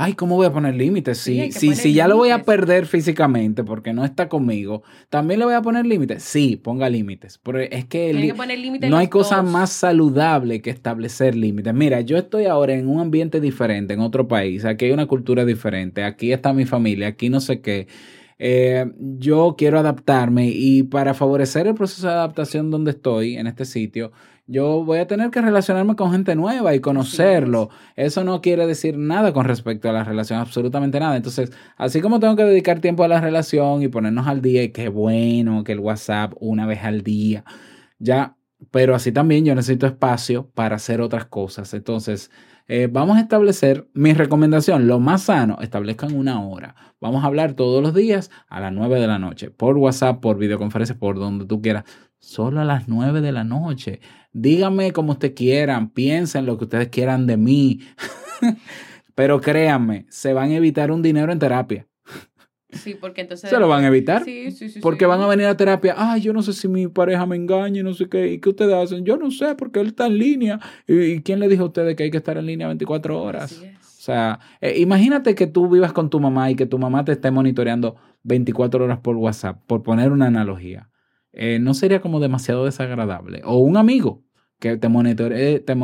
ay, 0.00 0.12
¿cómo 0.12 0.36
voy 0.36 0.46
a 0.46 0.52
poner 0.52 0.76
límites? 0.76 1.18
Si, 1.18 1.50
si, 1.50 1.92
ya 1.92 2.06
lo 2.06 2.16
voy 2.16 2.30
a 2.30 2.44
perder 2.44 2.86
físicamente 2.86 3.64
porque 3.64 3.92
no 3.92 4.04
está 4.04 4.28
conmigo, 4.28 4.84
¿también 5.10 5.40
le 5.40 5.46
voy 5.46 5.54
a 5.54 5.60
poner 5.60 5.86
límites? 5.86 6.22
Sí, 6.22 6.54
ponga 6.54 6.88
límites. 6.88 7.36
Porque 7.36 7.68
es 7.72 7.84
que, 7.86 8.32
no 8.88 8.96
hay 8.96 9.08
cosa 9.08 9.42
más 9.42 9.70
saludable 9.70 10.62
que 10.62 10.70
establecer 10.70 11.34
límites. 11.34 11.74
Mira, 11.74 12.00
yo 12.00 12.16
estoy 12.16 12.46
ahora 12.46 12.74
en 12.74 12.86
un 12.86 13.00
ambiente 13.00 13.40
diferente, 13.40 13.94
en 13.94 14.00
otro 14.00 14.28
país, 14.28 14.64
aquí 14.64 14.84
hay 14.84 14.92
una 14.92 15.06
cultura 15.06 15.44
diferente, 15.44 16.04
aquí 16.04 16.32
está 16.32 16.52
mi 16.52 16.64
familia, 16.64 17.08
aquí 17.08 17.28
no 17.28 17.40
sé 17.40 17.60
qué. 17.60 17.88
Eh, 18.38 18.86
yo 18.96 19.56
quiero 19.58 19.78
adaptarme 19.80 20.48
y 20.48 20.84
para 20.84 21.14
favorecer 21.14 21.66
el 21.66 21.74
proceso 21.74 22.06
de 22.06 22.12
adaptación 22.12 22.70
donde 22.70 22.92
estoy, 22.92 23.36
en 23.36 23.46
este 23.48 23.64
sitio, 23.64 24.12
yo 24.46 24.82
voy 24.82 24.98
a 24.98 25.06
tener 25.06 25.30
que 25.30 25.42
relacionarme 25.42 25.94
con 25.94 26.10
gente 26.10 26.34
nueva 26.34 26.74
y 26.74 26.80
conocerlo. 26.80 27.68
Eso 27.96 28.24
no 28.24 28.40
quiere 28.40 28.66
decir 28.66 28.96
nada 28.96 29.32
con 29.34 29.44
respecto 29.44 29.90
a 29.90 29.92
la 29.92 30.04
relación, 30.04 30.38
absolutamente 30.40 30.98
nada. 30.98 31.16
Entonces, 31.16 31.52
así 31.76 32.00
como 32.00 32.18
tengo 32.18 32.34
que 32.34 32.44
dedicar 32.44 32.80
tiempo 32.80 33.04
a 33.04 33.08
la 33.08 33.20
relación 33.20 33.82
y 33.82 33.88
ponernos 33.88 34.26
al 34.26 34.40
día, 34.40 34.62
y 34.62 34.70
qué 34.70 34.88
bueno 34.88 35.64
que 35.64 35.72
el 35.72 35.80
WhatsApp 35.80 36.32
una 36.40 36.64
vez 36.66 36.82
al 36.82 37.02
día, 37.02 37.44
ya, 37.98 38.37
pero 38.70 38.94
así 38.94 39.12
también 39.12 39.44
yo 39.44 39.54
necesito 39.54 39.86
espacio 39.86 40.50
para 40.54 40.76
hacer 40.76 41.00
otras 41.00 41.26
cosas. 41.26 41.72
Entonces, 41.74 42.30
eh, 42.66 42.88
vamos 42.90 43.16
a 43.16 43.20
establecer 43.20 43.88
mi 43.94 44.12
recomendación, 44.12 44.86
lo 44.86 45.00
más 45.00 45.22
sano, 45.22 45.58
establezcan 45.62 46.14
una 46.14 46.46
hora. 46.46 46.74
Vamos 47.00 47.24
a 47.24 47.26
hablar 47.26 47.54
todos 47.54 47.82
los 47.82 47.94
días 47.94 48.30
a 48.48 48.60
las 48.60 48.72
9 48.72 49.00
de 49.00 49.06
la 49.06 49.18
noche, 49.18 49.50
por 49.50 49.78
WhatsApp, 49.78 50.20
por 50.20 50.36
videoconferencia, 50.38 50.98
por 50.98 51.18
donde 51.18 51.46
tú 51.46 51.62
quieras, 51.62 51.84
solo 52.18 52.60
a 52.60 52.64
las 52.64 52.88
9 52.88 53.20
de 53.22 53.32
la 53.32 53.44
noche. 53.44 54.00
Díganme 54.32 54.92
como 54.92 55.12
ustedes 55.12 55.34
quieran, 55.34 55.90
piensen 55.90 56.44
lo 56.44 56.58
que 56.58 56.64
ustedes 56.64 56.88
quieran 56.88 57.26
de 57.26 57.38
mí. 57.38 57.80
Pero 59.14 59.40
créanme, 59.40 60.06
se 60.10 60.32
van 60.32 60.50
a 60.50 60.56
evitar 60.56 60.92
un 60.92 61.02
dinero 61.02 61.32
en 61.32 61.38
terapia. 61.38 61.87
Sí, 62.70 62.94
porque 63.00 63.22
entonces... 63.22 63.48
¿Se 63.48 63.58
lo 63.58 63.66
van 63.66 63.84
a 63.84 63.86
evitar? 63.86 64.24
Sí, 64.24 64.50
sí, 64.50 64.68
sí. 64.68 64.80
Porque 64.80 65.06
van 65.06 65.22
a 65.22 65.26
venir 65.26 65.46
a 65.46 65.56
terapia. 65.56 65.94
Ay, 65.96 66.20
yo 66.20 66.32
no 66.32 66.42
sé 66.42 66.52
si 66.52 66.68
mi 66.68 66.86
pareja 66.86 67.24
me 67.24 67.36
engaña, 67.36 67.82
no 67.82 67.94
sé 67.94 68.08
qué. 68.08 68.32
¿Y 68.32 68.40
qué 68.40 68.50
ustedes 68.50 68.74
hacen? 68.74 69.04
Yo 69.04 69.16
no 69.16 69.30
sé, 69.30 69.54
porque 69.54 69.80
él 69.80 69.88
está 69.88 70.06
en 70.06 70.18
línea. 70.18 70.60
¿Y, 70.86 71.20
quién 71.22 71.40
le 71.40 71.48
dijo 71.48 71.62
a 71.62 71.66
ustedes 71.66 71.96
que 71.96 72.04
hay 72.04 72.10
que 72.10 72.18
estar 72.18 72.36
en 72.36 72.46
línea 72.46 72.66
24 72.66 73.22
horas? 73.22 73.62
O 73.62 74.00
sea, 74.00 74.38
eh, 74.60 74.78
imagínate 74.78 75.34
que 75.34 75.46
tú 75.46 75.68
vivas 75.68 75.92
con 75.92 76.10
tu 76.10 76.20
mamá 76.20 76.50
y 76.50 76.56
que 76.56 76.66
tu 76.66 76.78
mamá 76.78 77.04
te 77.04 77.12
esté 77.12 77.30
monitoreando 77.30 77.96
24 78.24 78.84
horas 78.84 78.98
por 78.98 79.16
WhatsApp, 79.16 79.62
por 79.66 79.82
poner 79.82 80.12
una 80.12 80.26
analogía. 80.26 80.90
Eh, 81.32 81.58
¿No 81.60 81.72
sería 81.72 82.00
como 82.00 82.20
demasiado 82.20 82.64
desagradable? 82.64 83.42
O 83.44 83.58
un 83.58 83.76
amigo 83.76 84.24
que 84.58 84.76
te 84.76 84.88
monitore, 84.88 85.60
te 85.60 85.76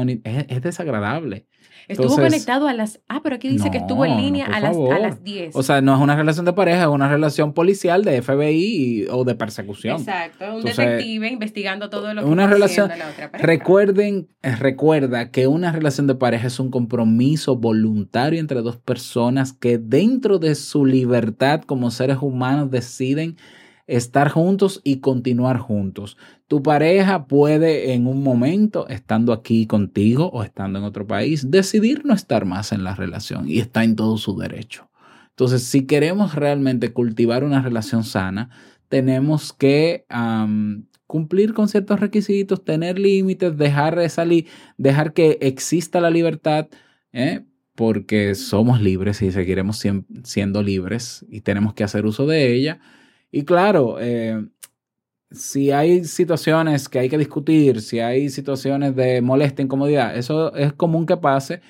es, 0.48 0.62
desagradable. 0.62 1.46
Estuvo 1.86 2.16
conectado 2.16 2.66
a 2.66 2.72
las... 2.72 3.00
Ah, 3.08 3.20
pero 3.22 3.36
aquí 3.36 3.48
dice 3.48 3.70
que 3.70 3.78
estuvo 3.78 4.06
en 4.06 4.16
línea 4.16 4.46
a, 4.46 4.58
las, 4.58 4.74
a 4.76 4.98
las 4.98 5.22
10. 5.22 5.54
O 5.54 5.62
sea, 5.62 5.82
no 5.82 5.94
es 5.94 6.00
una 6.00 6.16
relación 6.16 6.46
de 6.46 6.54
pareja, 6.54 6.82
es 6.82 6.88
una 6.88 7.08
relación 7.08 7.52
policial 7.52 8.04
de 8.04 8.22
FBI 8.22 9.06
o 9.10 9.24
de 9.24 9.34
persecución. 9.34 9.98
Exacto, 9.98 10.56
un 10.56 10.62
detective 10.62 11.28
investigando 11.28 11.90
todo 11.90 12.14
lo 12.14 12.22
que 12.22 12.28
una 12.28 12.46
relación, 12.46 12.88
la 12.88 13.08
otra 13.10 13.30
pareja. 13.30 13.46
Recuerden, 13.46 14.28
eh, 14.42 14.56
recuerda 14.56 15.30
que 15.30 15.46
una 15.46 15.72
relación 15.72 16.06
de 16.06 16.14
pareja 16.14 16.46
es 16.46 16.58
un 16.58 16.70
compromiso 16.70 17.56
voluntario 17.56 18.40
entre 18.40 18.62
dos 18.62 18.78
personas 18.78 19.52
que 19.52 19.76
dentro 19.76 20.38
de 20.38 20.54
su 20.54 20.86
libertad 20.86 21.62
como 21.62 21.90
seres 21.90 22.18
humanos 22.20 22.70
deciden 22.70 23.36
estar 23.86 24.30
juntos 24.30 24.80
y 24.84 25.00
continuar 25.00 25.58
juntos. 25.58 26.16
Tu 26.46 26.62
pareja 26.62 27.26
puede 27.26 27.94
en 27.94 28.06
un 28.06 28.22
momento, 28.22 28.86
estando 28.88 29.32
aquí 29.32 29.66
contigo 29.66 30.28
o 30.32 30.42
estando 30.42 30.78
en 30.78 30.84
otro 30.84 31.06
país, 31.06 31.50
decidir 31.50 32.04
no 32.04 32.12
estar 32.12 32.44
más 32.44 32.72
en 32.72 32.84
la 32.84 32.94
relación 32.94 33.48
y 33.48 33.58
está 33.58 33.82
en 33.82 33.96
todo 33.96 34.18
su 34.18 34.36
derecho. 34.36 34.90
Entonces, 35.30 35.64
si 35.64 35.86
queremos 35.86 36.34
realmente 36.34 36.92
cultivar 36.92 37.44
una 37.44 37.62
relación 37.62 38.04
sana, 38.04 38.50
tenemos 38.88 39.52
que 39.52 40.04
cumplir 41.06 41.54
con 41.54 41.68
ciertos 41.68 41.98
requisitos, 41.98 42.64
tener 42.64 42.98
límites, 42.98 43.56
dejar, 43.56 44.08
salir, 44.10 44.46
dejar 44.76 45.12
que 45.12 45.38
exista 45.40 46.00
la 46.00 46.10
libertad, 46.10 46.68
¿eh? 47.12 47.44
porque 47.74 48.34
somos 48.34 48.80
libres 48.80 49.22
y 49.22 49.32
seguiremos 49.32 49.82
siendo 50.22 50.62
libres 50.62 51.24
y 51.28 51.40
tenemos 51.40 51.74
que 51.74 51.84
hacer 51.84 52.06
uso 52.06 52.26
de 52.26 52.54
ella 52.54 52.80
y 53.36 53.44
claro, 53.44 53.96
eh, 53.98 54.46
si 55.30 55.70
hay 55.72 56.04
situaciones 56.04 56.88
que 56.88 56.98
hay 57.00 57.08
que 57.08 57.18
discutir, 57.18 57.80
si 57.80 58.00
hay 58.00 58.30
situaciones 58.30 58.94
de 58.96 59.20
molestia, 59.22 59.62
incomodidad, 59.64 60.16
eso 60.16 60.54
es 60.54 60.72
común 60.72 61.06
que 61.06 61.16
pase. 61.16 61.60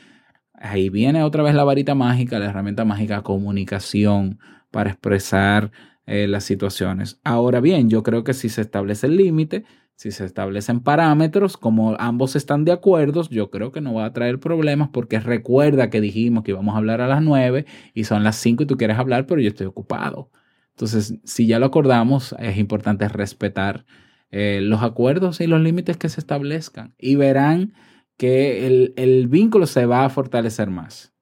Ahí 0.55 0.89
viene 0.91 1.23
otra 1.23 1.43
vez 1.43 1.55
la 1.55 1.65
varita 1.65 1.95
mágica, 1.95 2.39
la 2.39 2.47
herramienta 2.47 2.85
mágica 2.85 3.23
comunicación 3.23 4.39
para 4.71 4.91
expresar 4.91 5.73
eh, 6.07 6.27
las 6.29 6.45
situaciones. 6.45 7.21
Ahora 7.25 7.61
bien, 7.61 7.89
yo 7.91 8.03
creo 8.03 8.25
que 8.25 8.35
si 8.35 8.49
se 8.49 8.61
establece 8.61 9.07
el 9.07 9.17
límite, 9.17 9.65
si 9.97 10.11
se 10.11 10.25
establecen 10.25 10.81
parámetros, 10.81 11.57
como 11.57 11.97
ambos 11.99 12.37
están 12.37 12.65
de 12.65 12.73
acuerdo, 12.73 13.23
yo 13.31 13.51
creo 13.51 13.73
que 13.73 13.81
no 13.81 13.95
va 13.95 14.07
a 14.07 14.13
traer 14.13 14.41
problemas 14.41 14.89
porque 14.93 15.21
recuerda 15.21 15.89
que 15.91 16.01
dijimos 16.01 16.45
que 16.45 16.51
íbamos 16.51 16.75
a 16.75 16.79
hablar 16.79 17.01
a 17.01 17.09
las 17.09 17.23
9 17.23 17.65
y 17.95 18.05
son 18.05 18.25
las 18.25 18.37
5 18.37 18.65
y 18.65 18.67
tú 18.67 18.77
quieres 18.77 18.99
hablar, 18.99 19.27
pero 19.27 19.41
yo 19.41 19.49
estoy 19.49 19.67
ocupado. 19.67 20.31
Entonces, 20.75 21.15
si 21.25 21.47
ya 21.47 21.61
lo 21.61 21.67
acordamos, 21.67 22.35
es 22.41 22.57
importante 22.57 23.09
respetar 23.09 23.85
eh, 24.31 24.59
los 24.61 24.83
acuerdos 24.83 25.41
y 25.41 25.47
los 25.47 25.61
límites 25.61 25.97
que 25.97 26.09
se 26.09 26.19
establezcan 26.19 26.95
y 26.99 27.15
verán 27.15 27.75
que 28.17 28.67
el, 28.97 29.29
vínculo 29.29 29.67
se 29.67 29.87
va 29.87 30.05
a 30.05 30.11
fortalecer 30.11 30.71
más. 30.71 31.13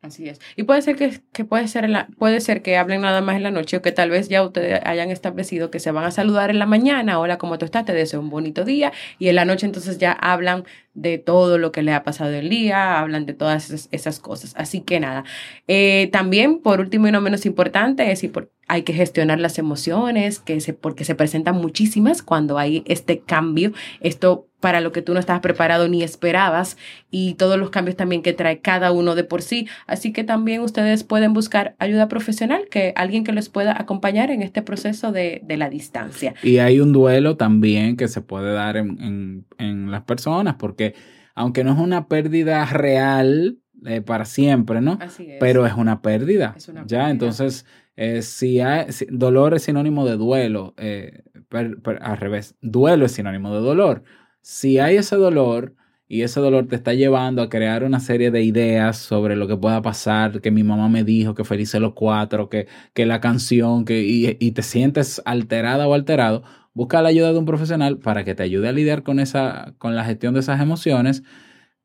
Así 0.00 0.28
es. 0.28 0.40
Y 0.54 0.62
puede 0.62 0.80
ser 0.80 0.96
que, 0.96 1.20
que 1.32 1.44
puede, 1.44 1.68
ser 1.68 1.90
la, 1.90 2.06
puede 2.18 2.40
ser 2.40 2.62
que 2.62 2.78
hablen 2.78 3.02
nada 3.02 3.20
más 3.20 3.36
en 3.36 3.42
la 3.42 3.50
noche 3.50 3.76
o 3.76 3.82
que 3.82 3.92
tal 3.92 4.08
vez 4.08 4.28
ya 4.28 4.42
ustedes 4.42 4.80
hayan 4.84 5.10
establecido 5.10 5.70
que 5.70 5.80
se 5.80 5.90
van 5.90 6.04
a 6.04 6.10
saludar 6.10 6.48
en 6.48 6.58
la 6.58 6.66
mañana. 6.66 7.18
Hola, 7.18 7.36
¿cómo 7.38 7.58
tú 7.58 7.64
estás? 7.66 7.84
Te 7.84 7.92
deseo 7.92 8.20
un 8.20 8.30
bonito 8.30 8.64
día. 8.64 8.92
Y 9.18 9.28
en 9.28 9.34
la 9.34 9.44
noche 9.44 9.66
entonces 9.66 9.98
ya 9.98 10.12
hablan 10.12 10.64
de 10.94 11.18
todo 11.18 11.58
lo 11.58 11.72
que 11.72 11.82
le 11.82 11.92
ha 11.92 12.04
pasado 12.04 12.30
el 12.30 12.48
día, 12.48 13.00
hablan 13.00 13.26
de 13.26 13.34
todas 13.34 13.88
esas, 13.90 14.20
cosas. 14.20 14.54
Así 14.56 14.80
que 14.80 15.00
nada, 15.00 15.24
eh, 15.66 16.08
también 16.12 16.60
por 16.60 16.80
último 16.80 17.08
y 17.08 17.12
no 17.12 17.20
menos 17.20 17.44
importante 17.44 18.10
es 18.12 18.22
hay 18.68 18.82
que 18.82 18.92
gestionar 18.92 19.38
las 19.38 19.58
emociones, 19.58 20.40
que 20.40 20.60
se, 20.60 20.72
porque 20.72 21.04
se 21.04 21.14
presentan 21.14 21.56
muchísimas 21.56 22.22
cuando 22.22 22.58
hay 22.58 22.82
este 22.86 23.20
cambio, 23.20 23.72
esto 24.00 24.48
para 24.60 24.80
lo 24.80 24.90
que 24.90 25.02
tú 25.02 25.12
no 25.12 25.20
estabas 25.20 25.42
preparado 25.42 25.86
ni 25.86 26.02
esperabas 26.02 26.76
y 27.10 27.34
todos 27.34 27.58
los 27.58 27.70
cambios 27.70 27.96
también 27.96 28.22
que 28.22 28.32
trae 28.32 28.60
cada 28.60 28.90
uno 28.90 29.14
de 29.14 29.22
por 29.22 29.42
sí. 29.42 29.68
Así 29.86 30.12
que 30.12 30.24
también 30.24 30.62
ustedes 30.62 31.04
pueden 31.04 31.34
buscar 31.34 31.76
ayuda 31.78 32.08
profesional, 32.08 32.66
que 32.70 32.92
alguien 32.96 33.22
que 33.22 33.32
les 33.32 33.48
pueda 33.48 33.80
acompañar 33.80 34.30
en 34.30 34.42
este 34.42 34.62
proceso 34.62 35.12
de, 35.12 35.42
la 35.46 35.70
distancia. 35.70 36.34
Y 36.42 36.58
hay 36.58 36.80
un 36.80 36.92
duelo 36.92 37.36
también 37.36 37.96
que 37.96 38.08
se 38.08 38.20
puede 38.20 38.52
dar 38.52 38.76
en, 38.76 39.44
las 39.58 40.02
personas, 40.02 40.56
porque 40.56 40.94
aunque 41.34 41.62
no 41.62 41.72
es 41.72 41.78
una 41.78 42.08
pérdida 42.08 42.64
real 42.66 43.58
eh, 43.84 44.00
para 44.00 44.24
siempre, 44.24 44.80
¿no? 44.80 44.98
Así 45.00 45.30
es. 45.30 45.36
Pero 45.38 45.66
es 45.66 45.74
una 45.74 46.02
pérdida. 46.02 46.56
ya, 46.86 47.10
entonces, 47.10 47.66
eh, 47.96 48.22
si 48.22 48.60
hay 48.60 48.86
dolor 49.10 49.54
es 49.54 49.62
sinónimo 49.64 50.06
de 50.06 50.16
duelo, 50.16 50.74
eh, 50.76 51.22
al 51.50 52.16
revés, 52.18 52.54
duelo 52.60 53.06
es 53.06 53.12
sinónimo 53.12 53.54
de 53.54 53.60
dolor 53.60 54.02
si 54.46 54.78
hay 54.78 54.96
ese 54.96 55.16
dolor 55.16 55.74
y 56.06 56.22
ese 56.22 56.38
dolor 56.38 56.68
te 56.68 56.76
está 56.76 56.94
llevando 56.94 57.42
a 57.42 57.48
crear 57.48 57.82
una 57.82 57.98
serie 57.98 58.30
de 58.30 58.42
ideas 58.42 58.96
sobre 58.96 59.34
lo 59.34 59.48
que 59.48 59.56
pueda 59.56 59.82
pasar, 59.82 60.40
que 60.40 60.52
mi 60.52 60.62
mamá 60.62 60.88
me 60.88 61.02
dijo, 61.02 61.34
que 61.34 61.42
felices 61.42 61.80
los 61.80 61.94
cuatro, 61.94 62.48
que, 62.48 62.68
que 62.94 63.06
la 63.06 63.20
canción, 63.20 63.84
que, 63.84 64.02
y, 64.04 64.52
te 64.52 64.62
sientes 64.62 65.20
alterada 65.24 65.88
o 65.88 65.94
alterado, 65.94 66.44
busca 66.74 67.02
la 67.02 67.08
ayuda 67.08 67.32
de 67.32 67.40
un 67.40 67.44
profesional 67.44 67.98
para 67.98 68.22
que 68.24 68.36
te 68.36 68.44
ayude 68.44 68.68
a 68.68 68.72
lidiar 68.72 69.02
con, 69.02 69.18
esa, 69.18 69.74
con 69.78 69.96
la 69.96 70.04
gestión 70.04 70.34
de 70.34 70.40
esas 70.40 70.60
emociones, 70.60 71.24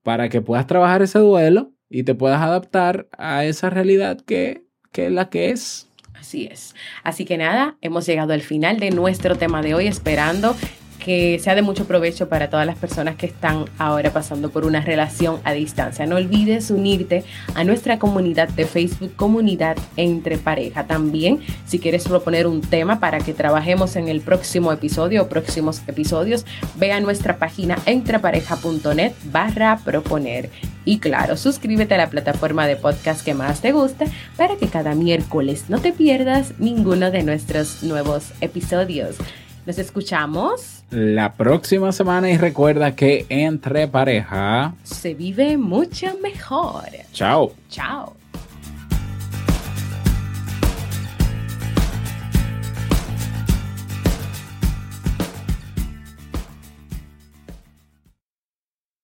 para 0.03 0.29
que 0.29 0.41
puedas 0.41 0.67
trabajar 0.67 1.01
ese 1.01 1.17
duelo 1.17 1.73
y 1.89 2.03
te 2.03 2.13
puedas 2.13 2.41
adaptar 2.41 3.09
a 3.17 3.45
esa 3.45 3.71
realidad 3.71 4.21
que, 4.21 4.67
que 4.91 5.07
es 5.07 5.11
la 5.11 5.29
que 5.31 5.49
es. 5.49 5.90
Así 6.21 6.47
es. 6.51 6.75
Así 7.03 7.25
que 7.25 7.35
nada, 7.35 7.77
hemos 7.81 8.05
llegado 8.05 8.33
al 8.33 8.43
final 8.43 8.79
de 8.79 8.91
nuestro 8.91 9.35
tema 9.37 9.63
de 9.63 9.73
hoy, 9.73 9.87
esperando 9.87 10.55
que 11.03 11.39
sea 11.39 11.55
de 11.55 11.61
mucho 11.61 11.85
provecho 11.85 12.29
para 12.29 12.49
todas 12.49 12.65
las 12.65 12.77
personas 12.77 13.15
que 13.15 13.25
están 13.25 13.65
ahora 13.77 14.11
pasando 14.11 14.51
por 14.51 14.65
una 14.65 14.81
relación 14.81 15.39
a 15.43 15.51
distancia. 15.51 16.05
No 16.05 16.15
olvides 16.15 16.69
unirte 16.69 17.23
a 17.55 17.63
nuestra 17.63 17.99
comunidad 17.99 18.47
de 18.49 18.65
Facebook, 18.65 19.15
Comunidad 19.15 19.77
Entre 19.97 20.37
Pareja. 20.37 20.85
También, 20.85 21.39
si 21.65 21.79
quieres 21.79 22.07
proponer 22.07 22.47
un 22.47 22.61
tema 22.61 22.99
para 22.99 23.19
que 23.19 23.33
trabajemos 23.33 23.95
en 23.95 24.07
el 24.07 24.21
próximo 24.21 24.71
episodio 24.71 25.23
o 25.23 25.27
próximos 25.27 25.81
episodios, 25.87 26.45
ve 26.75 26.91
a 26.91 27.01
nuestra 27.01 27.37
página 27.37 27.77
entrepareja.net 27.85 29.13
barra 29.25 29.79
proponer. 29.83 30.49
Y 30.85 30.99
claro, 30.99 31.37
suscríbete 31.37 31.95
a 31.95 31.97
la 31.97 32.09
plataforma 32.09 32.67
de 32.67 32.75
podcast 32.75 33.23
que 33.25 33.33
más 33.33 33.61
te 33.61 33.71
guste 33.71 34.05
para 34.37 34.55
que 34.55 34.67
cada 34.67 34.95
miércoles 34.95 35.65
no 35.67 35.79
te 35.79 35.91
pierdas 35.91 36.53
ninguno 36.59 37.11
de 37.11 37.23
nuestros 37.23 37.83
nuevos 37.83 38.31
episodios. 38.41 39.17
Nos 39.65 39.77
escuchamos 39.77 40.83
la 40.89 41.33
próxima 41.33 41.91
semana 41.91 42.29
y 42.31 42.37
recuerda 42.37 42.95
que 42.95 43.25
entre 43.29 43.87
pareja 43.87 44.73
se 44.83 45.13
vive 45.13 45.57
mucho 45.57 46.17
mejor. 46.21 46.85
Chao. 47.13 47.53
Chao. 47.69 48.20